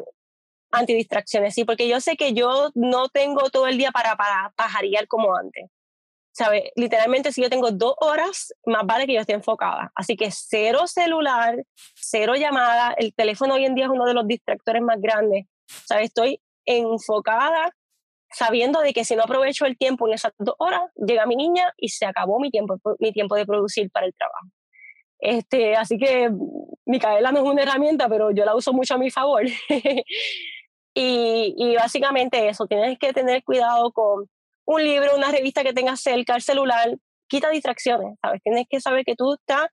antidistracciones, 0.71 1.55
sí, 1.55 1.65
porque 1.65 1.89
yo 1.89 2.01
sé 2.01 2.17
que 2.17 2.33
yo 2.33 2.71
no 2.75 3.09
tengo 3.09 3.51
todo 3.51 3.67
el 3.67 3.79
día 3.79 3.91
para, 3.93 4.17
para 4.17 4.53
pajarear 4.57 5.07
como 5.09 5.35
antes. 5.37 5.71
¿Sabes? 6.33 6.65
Literalmente, 6.75 7.33
si 7.33 7.41
yo 7.41 7.49
tengo 7.49 7.71
dos 7.71 7.95
horas, 7.99 8.53
más 8.67 8.85
vale 8.85 9.07
que 9.07 9.15
yo 9.15 9.21
esté 9.21 9.33
enfocada. 9.33 9.91
Así 9.95 10.17
que 10.17 10.31
cero 10.31 10.87
celular, 10.87 11.65
cero 11.95 12.35
llamada. 12.35 12.93
El 12.99 13.15
teléfono 13.15 13.55
hoy 13.55 13.65
en 13.65 13.75
día 13.75 13.87
es 13.87 13.91
uno 13.91 14.05
de 14.05 14.13
los 14.13 14.27
distractores 14.27 14.83
más 14.83 15.01
grandes. 15.01 15.47
¿Sabes? 15.67 16.09
Estoy 16.09 16.43
enfocada 16.67 17.73
sabiendo 18.31 18.81
de 18.81 18.93
que 18.93 19.05
si 19.05 19.17
no 19.17 19.23
aprovecho 19.23 19.67
el 19.67 19.77
tiempo 19.77 20.07
en 20.07 20.15
esas 20.15 20.33
dos 20.39 20.55
horas, 20.59 20.83
llega 20.97 21.27
mi 21.27 21.37
niña 21.37 21.73
y 21.77 21.89
se 21.89 22.07
acabó 22.07 22.39
mi 22.39 22.51
tiempo, 22.51 22.79
mi 22.99 23.13
tiempo 23.13 23.35
de 23.37 23.47
producir 23.47 23.91
para 23.91 24.07
el 24.07 24.15
trabajo. 24.15 24.49
Este, 25.19 25.77
así 25.77 25.99
que 25.99 26.31
Micaela 26.85 27.33
no 27.33 27.41
es 27.41 27.45
una 27.45 27.63
herramienta, 27.63 28.09
pero 28.09 28.31
yo 28.31 28.45
la 28.45 28.55
uso 28.55 28.73
mucho 28.73 28.95
a 28.95 28.99
mi 28.99 29.11
favor. 29.11 29.45
y, 30.95 31.55
y 31.57 31.77
básicamente 31.77 32.49
eso, 32.49 32.67
tienes 32.67 32.99
que 32.99 33.13
tener 33.13 33.43
cuidado 33.45 33.93
con 33.93 34.29
un 34.67 34.85
libro, 34.85 35.17
una 35.17 35.31
revista 35.31 35.63
que 35.63 35.73
tengas 35.73 36.01
cerca, 36.01 36.35
el 36.35 36.43
celular, 36.43 36.97
quita 37.29 37.51
distracciones, 37.51 38.19
¿sabes? 38.21 38.43
Tienes 38.43 38.67
que 38.69 38.81
saber 38.81 39.05
que 39.05 39.15
tú 39.15 39.35
estás, 39.35 39.69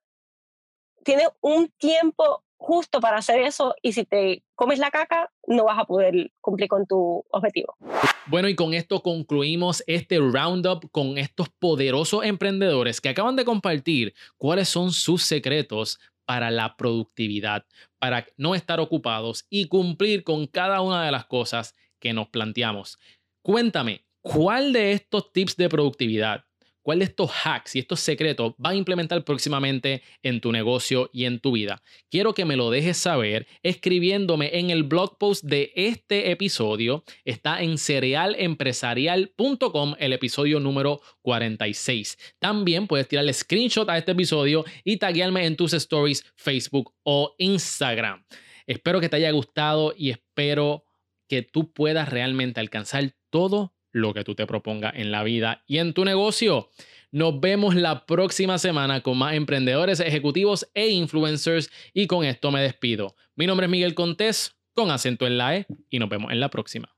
tienes 1.04 1.30
un 1.42 1.70
tiempo 1.78 2.44
justo 2.58 3.00
para 3.00 3.18
hacer 3.18 3.42
eso 3.42 3.76
y 3.82 3.94
si 3.94 4.06
te 4.06 4.44
comes 4.56 4.80
la 4.80 4.92
caca 4.92 5.30
no 5.48 5.66
vas 5.66 5.80
a 5.80 5.86
poder 5.86 6.32
cumplir 6.40 6.70
con 6.70 6.86
tu 6.86 7.24
objetivo. 7.30 7.76
Bueno, 8.28 8.48
y 8.48 8.56
con 8.56 8.74
esto 8.74 9.02
concluimos 9.02 9.84
este 9.86 10.18
roundup 10.18 10.90
con 10.92 11.18
estos 11.18 11.50
poderosos 11.50 12.24
emprendedores 12.24 13.02
que 13.02 13.10
acaban 13.10 13.36
de 13.36 13.44
compartir 13.44 14.14
cuáles 14.38 14.70
son 14.70 14.92
sus 14.92 15.24
secretos 15.24 16.00
para 16.26 16.52
la 16.52 16.78
productividad, 16.78 17.66
para 18.00 18.26
no 18.38 18.56
estar 18.56 18.80
ocupados 18.80 19.46
y 19.50 19.68
cumplir 19.68 20.24
con 20.24 20.48
cada 20.48 20.82
una 20.82 21.04
de 21.04 21.12
las 21.12 21.26
cosas 21.26 21.76
que 22.00 22.14
nos 22.14 22.30
planteamos. 22.30 22.98
Cuéntame, 23.42 24.06
¿cuál 24.22 24.72
de 24.72 24.94
estos 24.94 25.34
tips 25.34 25.58
de 25.58 25.68
productividad, 25.68 26.46
cuál 26.84 27.00
de 27.00 27.06
estos 27.06 27.32
hacks 27.32 27.76
y 27.76 27.80
estos 27.80 28.02
secretos 28.02 28.54
va 28.64 28.70
a 28.70 28.76
implementar 28.76 29.26
próximamente 29.26 30.04
en 30.22 30.42
tu 30.42 30.52
negocio 30.52 31.10
y 31.12 31.26
en 31.26 31.40
tu 31.40 31.54
vida. 31.54 31.82
Quiero 32.12 32.36
que 32.36 32.46
me 32.46 32.56
lo 32.56 32.70
dejes 32.70 32.98
saber 32.98 33.48
escribiéndome 33.64 34.60
en 34.60 34.70
el 34.70 34.84
blog 34.84 35.18
post 35.18 35.44
de 35.44 35.72
este 35.76 36.30
episodio. 36.30 37.04
Está 37.26 37.64
en 37.64 37.80
cerealempresarial.com 37.80 39.96
el 39.98 40.14
episodio 40.14 40.60
número 40.60 41.02
46. 41.22 42.36
También 42.38 42.86
puedes 42.86 43.08
tirarle 43.08 43.34
screenshot 43.34 43.90
a 43.90 43.98
este 43.98 44.12
episodio 44.12 44.64
y 44.84 44.98
taguearme 44.98 45.48
en 45.48 45.56
tus 45.56 45.74
stories 45.74 46.24
Facebook 46.36 46.94
o 47.04 47.34
Instagram. 47.40 48.24
Espero 48.68 49.00
que 49.00 49.10
te 49.10 49.16
haya 49.16 49.32
gustado 49.32 49.96
y 49.98 50.12
espero 50.12 50.86
que 51.28 51.42
tú 51.42 51.72
puedas 51.72 52.10
realmente 52.10 52.60
alcanzar 52.60 53.16
todo 53.30 53.73
lo 53.94 54.14
que 54.14 54.26
tú 54.26 54.36
te 54.36 54.46
propongas 54.46 54.94
en 54.98 55.12
la 55.12 55.24
vida 55.24 55.64
y 55.66 55.78
en 55.78 55.94
tu 55.94 56.04
negocio. 56.04 56.70
Nos 57.12 57.40
vemos 57.40 57.76
la 57.76 58.06
próxima 58.06 58.58
semana 58.58 59.02
con 59.02 59.18
más 59.18 59.36
emprendedores, 59.36 60.02
ejecutivos 60.02 60.68
e 60.74 60.90
influencers 60.90 61.70
y 61.94 62.08
con 62.08 62.26
esto 62.26 62.52
me 62.52 62.62
despido. 62.62 63.16
Mi 63.36 63.48
nombre 63.48 63.68
es 63.68 63.72
Miguel 63.72 63.94
Contés 63.94 64.56
con 64.74 64.92
acento 64.92 65.26
en 65.28 65.38
la 65.38 65.56
E 65.56 65.68
y 65.90 66.00
nos 66.00 66.10
vemos 66.10 66.32
en 66.32 66.40
la 66.40 66.50
próxima. 66.50 66.93